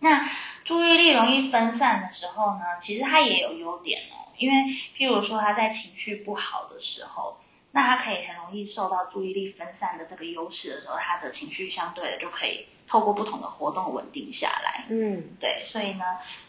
[0.00, 0.28] 那
[0.64, 4.56] 注意力容易分散的时候呢，其实他也有优点哦，因为
[4.96, 7.38] 譬如说他在情绪不好的时候，
[7.70, 14.86] 那他可以很容易受到注意力分散的这个优势的时候，他的情绪相对的就可以透过不同的活动稳定下来。
[14.88, 16.04] 嗯对，所以呢，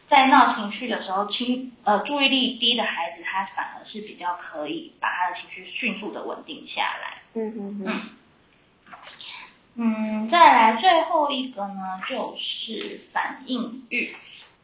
[0.08, 7.22] 在闹情绪的时候，情呃注意力低的孩子，他反而是比较可以把他的情绪迅速的稳定下来。
[7.34, 8.02] 嗯嗯嗯
[9.76, 14.14] 嗯，嗯，再来最后一个呢，就是反应欲。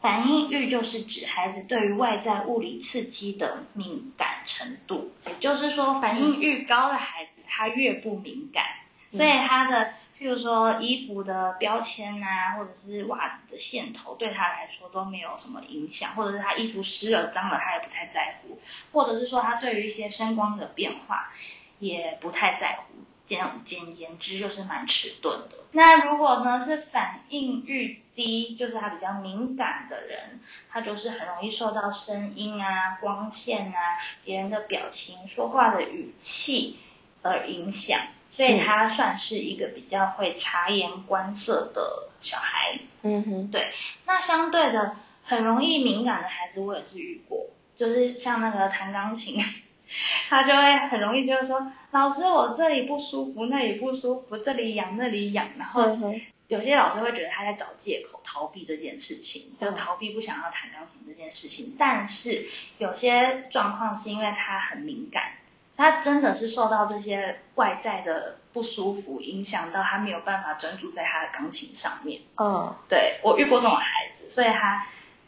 [0.01, 8.65] 反应欲就是指孩子对于外在物理刺激的敏感程度，也就是说，反应欲高的孩子他越不敏感，
[9.13, 9.93] 所以他的
[10.23, 18.57] 譬如说衣服的标签啊，或者是袜子的线头，对他来说都没有什么影响，或者是他衣服湿了脏了他也不太在乎，
[18.93, 21.33] 或者是说他对于一些声光的变化
[21.79, 22.93] 也不太在乎。
[23.25, 25.57] 简简言之就是蛮迟钝的。
[25.71, 36.77] 那如果呢是反应欲低，就是他比较敏感的人，他就是很容易受到声音啊、光线啊、别人的表情、说话的语气
[37.21, 37.99] 而影响，
[38.35, 42.79] 所以他算是一个比较会察言观色的小孩。
[43.03, 43.71] 嗯哼，对，
[44.05, 49.39] 那相对的很容易敏感的孩子，我也是遇过，就是像那个弹钢琴，
[50.29, 61.75] 他就会很容易就是说，老师我这里不舒服，那里不舒服，这里痒那里痒，然后嗯，有些老师会觉得他在找借口逃避这件事情，就嗯逃避不想要弹钢琴这件事情。
[61.77, 65.33] 但是有些状况是因为他很敏感，
[65.75, 72.21] 他真的是受到这些外在的不舒服影响到，他没有办法专注在他的钢琴上面。
[72.37, 74.85] 嗯对我遇过这种孩子，所以他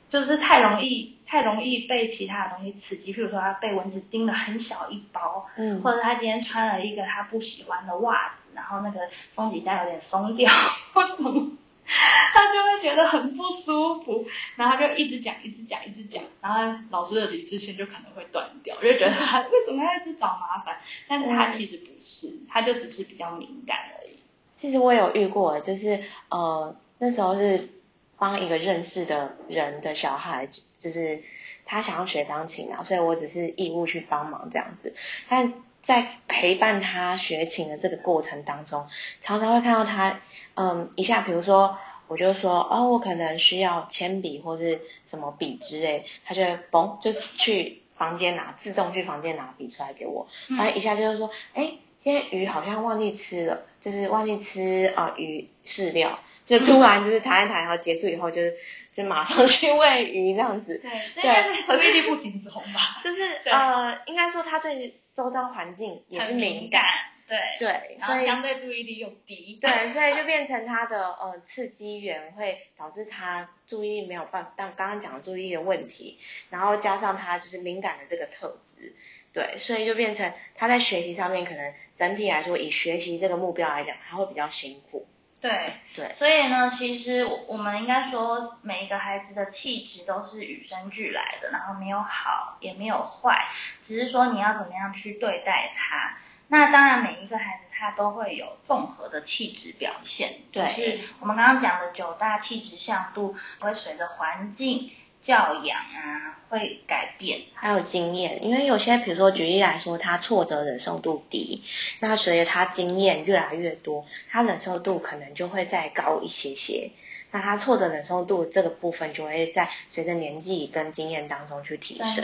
[0.10, 9.00] 就是太容易太容易被其他的东西刺激，譬如说他被蚊子叮了很小一包，嗯或者他今天穿了一个他不喜欢的袜子，然后那个
[9.34, 10.52] 松紧带有点松掉，
[10.94, 11.52] 或什么，
[12.34, 14.26] 他就会觉得很不舒服，
[14.56, 20.78] 然后就一直讲一直讲一直讲，然后老师的理智线就可能会断掉，就觉得他为什么要一直找麻烦？
[21.08, 24.20] 但是他其实不是，他就只是比较敏感而已。
[24.56, 27.70] 其实我有遇过，就是呃那时候是
[28.18, 31.22] 帮一个认识的人的小孩，就是
[31.66, 34.94] 他想要学钢琴啊，所以我只是义务去帮忙这样子。
[35.30, 35.54] 但
[35.86, 38.86] 在陪伴他学琴的这个过程当中，
[39.22, 40.20] 常常会看到他，
[40.56, 41.78] 嗯，一下比如说。
[42.08, 50.28] 我就说哦，我可能需要铅笔或是什么笔之类，他就会嘣，就是去房间拿，自动去房间拿笔出来给我。
[50.48, 58.56] 嗯然后一下就是说，哎，今天鱼好像忘记吃了，就是忘记吃啊、呃鱼饲料，就突然就是谈一谈，然后结束以后就是
[58.92, 63.02] 就马上去喂鱼这样子，对，这应该是注意力不集中吧？
[63.04, 66.84] 就是呃，应该说他对周遭环境也是很敏感，
[67.26, 78.94] 对，对，然后所以相对注意力又低， 对，所以就变成他的呃刺激源会导致他注意力没有办法，但刚刚讲的注意力的问题，然后加上他就是敏感的这个特质，
[79.32, 85.08] 对，所以就变成他在学习上面可能整体来说以学习这个目标来讲，他会比较辛苦，
[85.48, 93.48] 对，对，所以呢，其实我我们应该说，每一个孩子的气质都是与生俱来的，然后没有好也没有坏，
[93.84, 96.18] 只是说你要怎么样去对待他。
[96.48, 100.72] 那当然，每一个孩子他都会有综合的气质表现，就对。
[100.72, 104.92] 是我们刚刚讲的九大气质向度会随着环境、
[105.26, 107.42] 教养啊会改变。
[107.56, 111.64] 还有经验，因为有些比如说举例来说，他挫折忍受度低，
[112.00, 116.92] 那随着他经验越来越多，他忍受度可能就会再高一些些。
[117.32, 122.24] 那他挫折忍受度这个部分就会在随着年纪跟经验当中去提升。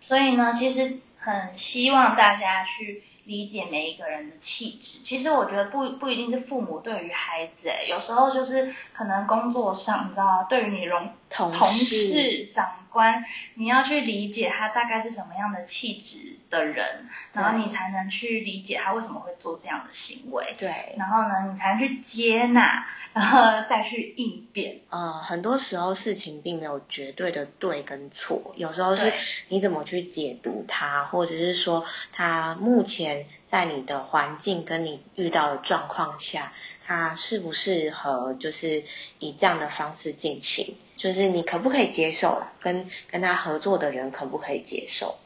[0.00, 4.98] 所以呢，其实很希望大家去理解每一个人的气质。
[5.04, 10.42] 其实我觉得不不一定是父母对于孩子，哎，有时候就是可能工作上，你知道吗？
[10.44, 10.88] 对于你
[11.30, 23.40] 同同事、长官，你要去理解他大概是什么样的气质的人，然后你才能去理解他为什么会做这样的行为，对，然后呢，你才能去接纳，然后
[23.70, 24.80] 再去应变。
[24.90, 29.10] 呃，很多时候事情并没有绝对的对跟错，有时候是
[29.48, 36.52] 你怎么去解读它，或者是说它目前在你的环境跟你遇到的状况下，
[36.84, 38.84] 它适不适合就是
[39.18, 45.16] 以这样的方式进行，就是你可不可以接受啦，跟跟他合作的人可不可以接受？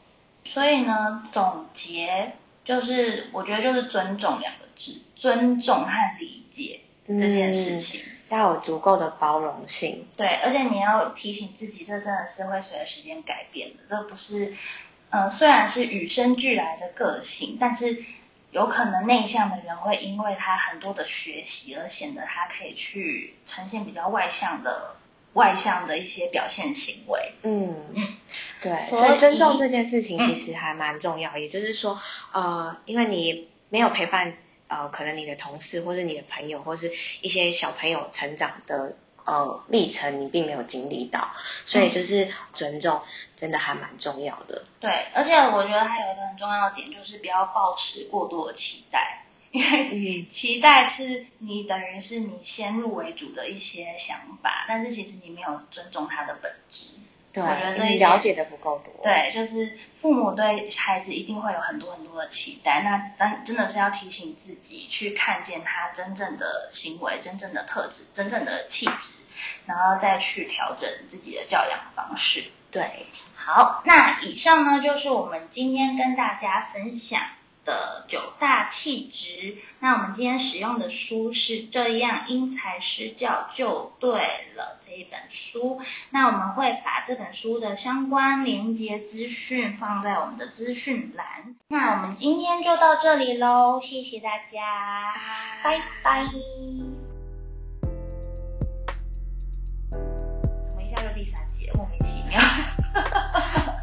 [0.47, 2.33] 所以呢，总结
[2.65, 8.01] 就是，我觉得就是尊重两个字，尊重和理解这件事情。
[8.29, 10.05] 要有足够的包容性。
[10.17, 14.53] 对，而且你要提醒自己，这真的是会随着时间改变的，这不是，
[15.11, 18.03] 呃，虽然是与生俱来的个性，但是
[18.51, 24.96] 有可能内向的人会因为他很多的学习而显得他可以去呈现比较外向的
[25.37, 27.33] 外向的一些表现行为。
[27.43, 28.17] 嗯嗯，
[28.59, 31.37] 对，所所以尊重这件事情嗯其实还蛮重要。
[31.37, 32.01] 也就是说，
[32.33, 34.35] 呃，因为你没有陪伴
[34.67, 41.29] 呃，可能你的同事或是你的朋友，或是一些小朋友成长的呃历程，你并没有经历到，
[41.65, 42.99] 所以就是尊重
[43.35, 44.65] 真的还蛮重要的。
[44.79, 49.23] 对，而且我觉得还有一个很重要的点，就是不要抱持过多的期待。
[49.57, 56.99] 因为嗯期待是你等于是你先入为主的一些想法，但是其实你没有尊重他的本质。
[57.33, 59.03] 对我觉得你了解的不够多。
[59.03, 69.21] 对，就是父母对孩子一定会有很多很多的期待，那但真的是要提醒自己去看见他真正的行为、真正的特质、真正的气质，
[69.67, 72.43] 然后再去调整自己的教养方式。
[72.71, 73.05] 对，
[73.35, 77.21] 好，那以上呢就是我们今天跟大家分享
[77.67, 79.57] 的九大气质。
[79.79, 84.11] 那我们今天使用的书是《这样因材施教就对
[84.55, 85.81] 了》这一本书。
[86.09, 91.55] 那我们会把这本书的相关连接资讯放在我们的资讯栏。
[91.67, 95.13] 那我们今天就到这里喽，谢谢大家，
[95.61, 96.25] 拜拜。
[99.91, 99.99] 怎
[100.77, 102.41] 么一下就第三节，莫名其妙。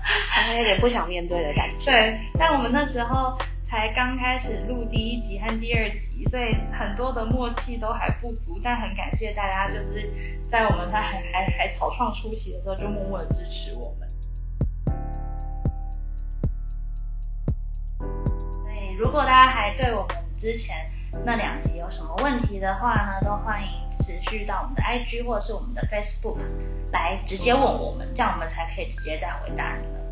[0.57, 1.91] 有点不想面对的感觉。
[1.91, 3.37] 对，但我们那时候
[3.75, 8.57] 才刚开始录第一集和第二集，所以很多的默契都还不足。
[8.63, 14.09] 但很感谢大家，就是在我们在还还还草创初期的时候，就默默的支持我们。
[17.99, 20.87] 所以如果大家还对我们之前
[21.25, 23.69] 那两集有什么问题的话呢，都欢迎
[23.99, 26.39] 持续到我们的 IG 或者是我们的 Facebook
[26.93, 30.04] 来直接问我们，这样我们才可以直接再回答你们。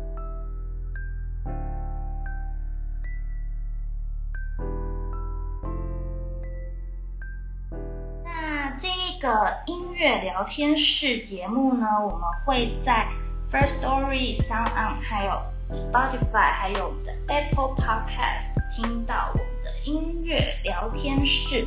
[9.23, 13.07] 的音乐聊天室节目呢，我们会在
[13.49, 15.31] First Story Sound On，还有
[15.69, 21.65] Spotify，还有我们的 Apple Podcast 听到我们的音乐聊天室。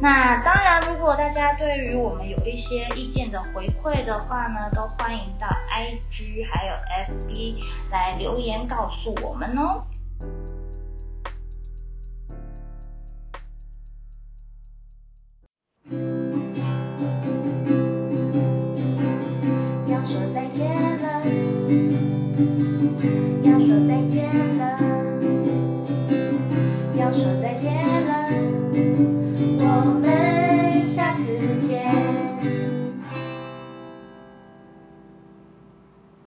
[0.00, 5.46] 那当然，如果大家对于我们有一些意见的回馈的话呢，都欢迎到
[5.76, 6.74] IG 还有
[7.06, 9.78] FB 来留言告诉我们哦。